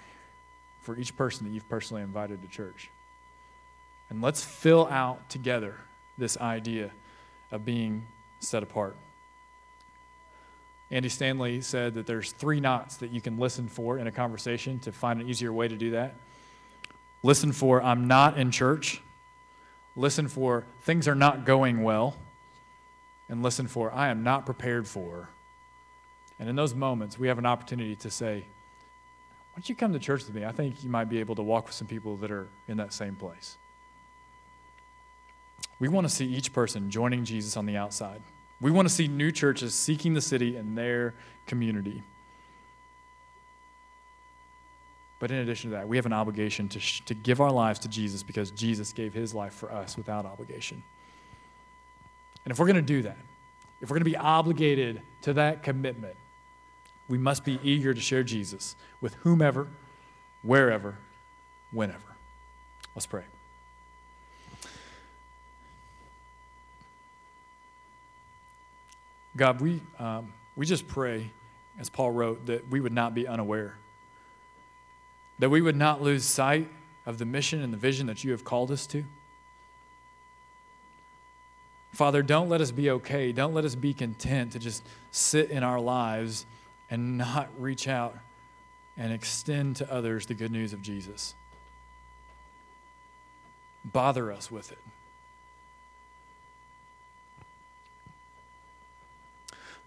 for 0.81 0.97
each 0.97 1.15
person 1.15 1.45
that 1.45 1.53
you've 1.53 1.69
personally 1.69 2.01
invited 2.01 2.41
to 2.41 2.47
church. 2.47 2.89
And 4.09 4.21
let's 4.21 4.43
fill 4.43 4.87
out 4.87 5.29
together 5.29 5.77
this 6.17 6.37
idea 6.37 6.91
of 7.51 7.63
being 7.63 8.05
set 8.39 8.63
apart. 8.63 8.97
Andy 10.89 11.07
Stanley 11.07 11.61
said 11.61 11.93
that 11.93 12.05
there's 12.05 12.33
three 12.33 12.59
knots 12.59 12.97
that 12.97 13.11
you 13.11 13.21
can 13.21 13.37
listen 13.37 13.69
for 13.69 13.97
in 13.97 14.07
a 14.07 14.11
conversation 14.11 14.79
to 14.79 14.91
find 14.91 15.21
an 15.21 15.29
easier 15.29 15.53
way 15.53 15.69
to 15.69 15.77
do 15.77 15.91
that. 15.91 16.15
Listen 17.23 17.51
for, 17.51 17.81
I'm 17.81 18.07
not 18.07 18.37
in 18.37 18.51
church. 18.51 19.01
Listen 19.95 20.27
for, 20.27 20.65
things 20.81 21.07
are 21.07 21.15
not 21.15 21.45
going 21.45 21.83
well 21.83 22.15
and 23.29 23.43
listen 23.43 23.67
for, 23.67 23.91
I 23.93 24.09
am 24.09 24.23
not 24.23 24.45
prepared 24.45 24.87
for. 24.87 25.29
And 26.39 26.49
in 26.49 26.55
those 26.55 26.73
moments, 26.73 27.19
we 27.19 27.27
have 27.27 27.37
an 27.37 27.45
opportunity 27.45 27.95
to 27.97 28.09
say, 28.09 28.39
Why 28.39 29.57
don't 29.57 29.69
you 29.69 29.75
come 29.75 29.93
to 29.93 29.99
church 29.99 30.25
with 30.25 30.35
me? 30.35 30.43
I 30.43 30.51
think 30.51 30.83
you 30.83 30.89
might 30.89 31.09
be 31.09 31.19
able 31.19 31.35
to 31.35 31.43
walk 31.43 31.67
with 31.67 31.75
some 31.75 31.87
people 31.87 32.17
that 32.17 32.31
are 32.31 32.47
in 32.67 32.77
that 32.77 32.93
same 32.93 33.15
place. 33.15 33.57
We 35.79 35.87
want 35.87 36.07
to 36.07 36.13
see 36.13 36.25
each 36.25 36.51
person 36.51 36.89
joining 36.89 37.25
Jesus 37.25 37.57
on 37.57 37.65
the 37.65 37.77
outside. 37.77 38.21
We 38.59 38.69
want 38.69 38.87
to 38.87 38.93
see 38.93 39.07
new 39.07 39.31
churches 39.31 39.73
seeking 39.73 40.13
the 40.13 40.21
city 40.21 40.55
and 40.55 40.77
their 40.77 41.15
community. 41.47 42.03
But 45.21 45.29
in 45.29 45.37
addition 45.37 45.69
to 45.69 45.75
that, 45.75 45.87
we 45.87 45.97
have 45.97 46.07
an 46.07 46.13
obligation 46.13 46.67
to, 46.69 46.79
sh- 46.79 47.01
to 47.05 47.13
give 47.13 47.41
our 47.41 47.51
lives 47.51 47.77
to 47.81 47.87
Jesus 47.87 48.23
because 48.23 48.49
Jesus 48.49 48.91
gave 48.91 49.13
his 49.13 49.35
life 49.35 49.53
for 49.53 49.71
us 49.71 49.95
without 49.95 50.25
obligation. 50.25 50.81
And 52.43 52.51
if 52.51 52.57
we're 52.57 52.65
going 52.65 52.75
to 52.77 52.81
do 52.81 53.03
that, 53.03 53.19
if 53.81 53.91
we're 53.91 53.97
going 53.97 54.03
to 54.03 54.09
be 54.09 54.17
obligated 54.17 55.03
to 55.21 55.33
that 55.33 55.61
commitment, 55.61 56.15
we 57.07 57.19
must 57.19 57.45
be 57.45 57.59
eager 57.61 57.93
to 57.93 58.01
share 58.01 58.23
Jesus 58.23 58.75
with 58.99 59.13
whomever, 59.13 59.67
wherever, 60.41 60.97
whenever. 61.71 62.15
Let's 62.95 63.05
pray. 63.05 63.25
God, 69.37 69.61
we, 69.61 69.81
um, 69.99 70.33
we 70.55 70.65
just 70.65 70.87
pray, 70.87 71.29
as 71.77 71.91
Paul 71.91 72.09
wrote, 72.09 72.47
that 72.47 72.67
we 72.71 72.79
would 72.79 72.91
not 72.91 73.13
be 73.13 73.27
unaware, 73.27 73.77
that 75.39 75.49
we 75.49 75.61
would 75.61 75.75
not 75.75 76.01
lose 76.01 76.23
sight 76.23 76.69
of 77.05 77.17
the 77.17 77.25
mission 77.25 77.61
and 77.61 77.73
the 77.73 77.77
vision 77.77 78.07
that 78.07 78.23
you 78.23 78.31
have 78.31 78.43
called 78.43 78.71
us 78.71 78.85
to. 78.87 79.03
Father, 81.93 82.21
don't 82.21 82.47
let 82.47 82.61
us 82.61 82.71
be 82.71 82.89
okay. 82.91 83.31
Don't 83.31 83.53
let 83.53 83.65
us 83.65 83.75
be 83.75 83.93
content 83.93 84.53
to 84.53 84.59
just 84.59 84.83
sit 85.11 85.51
in 85.51 85.63
our 85.63 85.79
lives 85.79 86.45
and 86.89 87.17
not 87.17 87.49
reach 87.57 87.87
out 87.87 88.17
and 88.97 89.11
extend 89.11 89.77
to 89.77 89.91
others 89.91 90.25
the 90.25 90.33
good 90.33 90.51
news 90.51 90.73
of 90.73 90.81
Jesus. 90.81 91.35
Bother 93.83 94.31
us 94.31 94.51
with 94.51 94.71
it. 94.71 94.77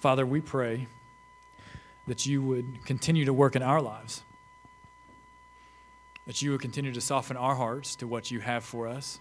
Father, 0.01 0.27
we 0.27 0.41
pray 0.41 0.87
that 2.07 2.27
you 2.27 2.43
would 2.43 2.85
continue 2.85 3.25
to 3.25 3.33
work 3.33 3.57
in 3.57 3.63
our 3.63 3.81
lives, 3.81 4.23
that 6.27 6.41
you 6.41 6.53
would 6.53 6.61
continue 6.61 6.93
to 6.93 7.01
soften 7.01 7.37
our 7.37 7.55
hearts 7.55 7.97
to 7.97 8.07
what 8.07 8.31
you 8.31 8.41
have 8.41 8.65
for 8.65 8.89
us. 8.89 9.21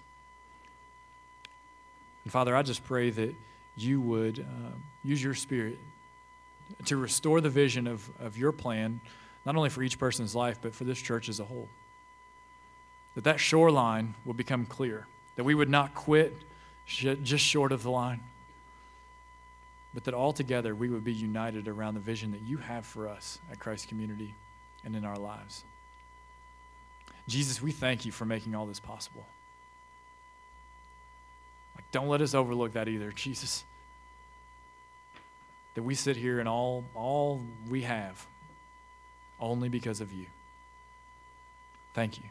And 2.23 2.31
Father, 2.31 2.55
I 2.55 2.61
just 2.61 2.83
pray 2.83 3.09
that 3.09 3.35
you 3.75 3.99
would 3.99 4.39
uh, 4.39 4.71
use 5.03 5.21
your 5.21 5.33
spirit 5.33 5.77
to 6.85 6.97
restore 6.97 7.41
the 7.41 7.49
vision 7.49 7.87
of, 7.87 8.09
of 8.19 8.37
your 8.37 8.51
plan, 8.51 9.01
not 9.45 9.55
only 9.55 9.69
for 9.69 9.83
each 9.83 9.99
person's 9.99 10.33
life, 10.33 10.59
but 10.61 10.73
for 10.73 10.85
this 10.85 10.99
church 10.99 11.27
as 11.27 11.39
a 11.39 11.43
whole. 11.43 11.67
That 13.15 13.25
that 13.25 13.39
shoreline 13.39 14.15
will 14.25 14.33
become 14.33 14.65
clear, 14.65 15.05
that 15.35 15.43
we 15.43 15.55
would 15.55 15.69
not 15.69 15.93
quit 15.93 16.35
sh- 16.85 17.07
just 17.21 17.43
short 17.43 17.71
of 17.71 17.83
the 17.83 17.91
line, 17.91 18.21
but 19.93 20.05
that 20.05 20.13
altogether 20.13 20.73
we 20.73 20.89
would 20.89 21.03
be 21.03 21.13
united 21.13 21.67
around 21.67 21.95
the 21.95 21.99
vision 21.99 22.31
that 22.31 22.41
you 22.41 22.57
have 22.57 22.85
for 22.85 23.07
us 23.07 23.39
at 23.51 23.59
Christ 23.59 23.87
Community 23.89 24.33
and 24.83 24.95
in 24.95 25.05
our 25.05 25.17
lives. 25.17 25.65
Jesus, 27.27 27.61
we 27.61 27.71
thank 27.71 28.05
you 28.05 28.11
for 28.11 28.25
making 28.25 28.55
all 28.55 28.65
this 28.65 28.79
possible. 28.79 29.25
Like, 31.75 31.89
don't 31.91 32.07
let 32.07 32.21
us 32.21 32.33
overlook 32.33 32.73
that 32.73 32.87
either, 32.87 33.11
Jesus. 33.11 33.63
That 35.75 35.83
we 35.83 35.95
sit 35.95 36.17
here 36.17 36.39
and 36.39 36.47
all, 36.47 36.83
all 36.93 37.41
we 37.69 37.81
have 37.83 38.25
only 39.39 39.69
because 39.69 40.01
of 40.01 40.11
you. 40.11 40.25
Thank 41.93 42.17
you. 42.17 42.25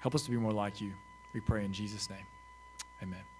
Help 0.00 0.14
us 0.14 0.22
to 0.22 0.30
be 0.30 0.36
more 0.36 0.52
like 0.52 0.80
you. 0.80 0.92
We 1.32 1.40
pray 1.40 1.64
in 1.64 1.72
Jesus' 1.72 2.08
name. 2.08 2.26
Amen. 3.02 3.35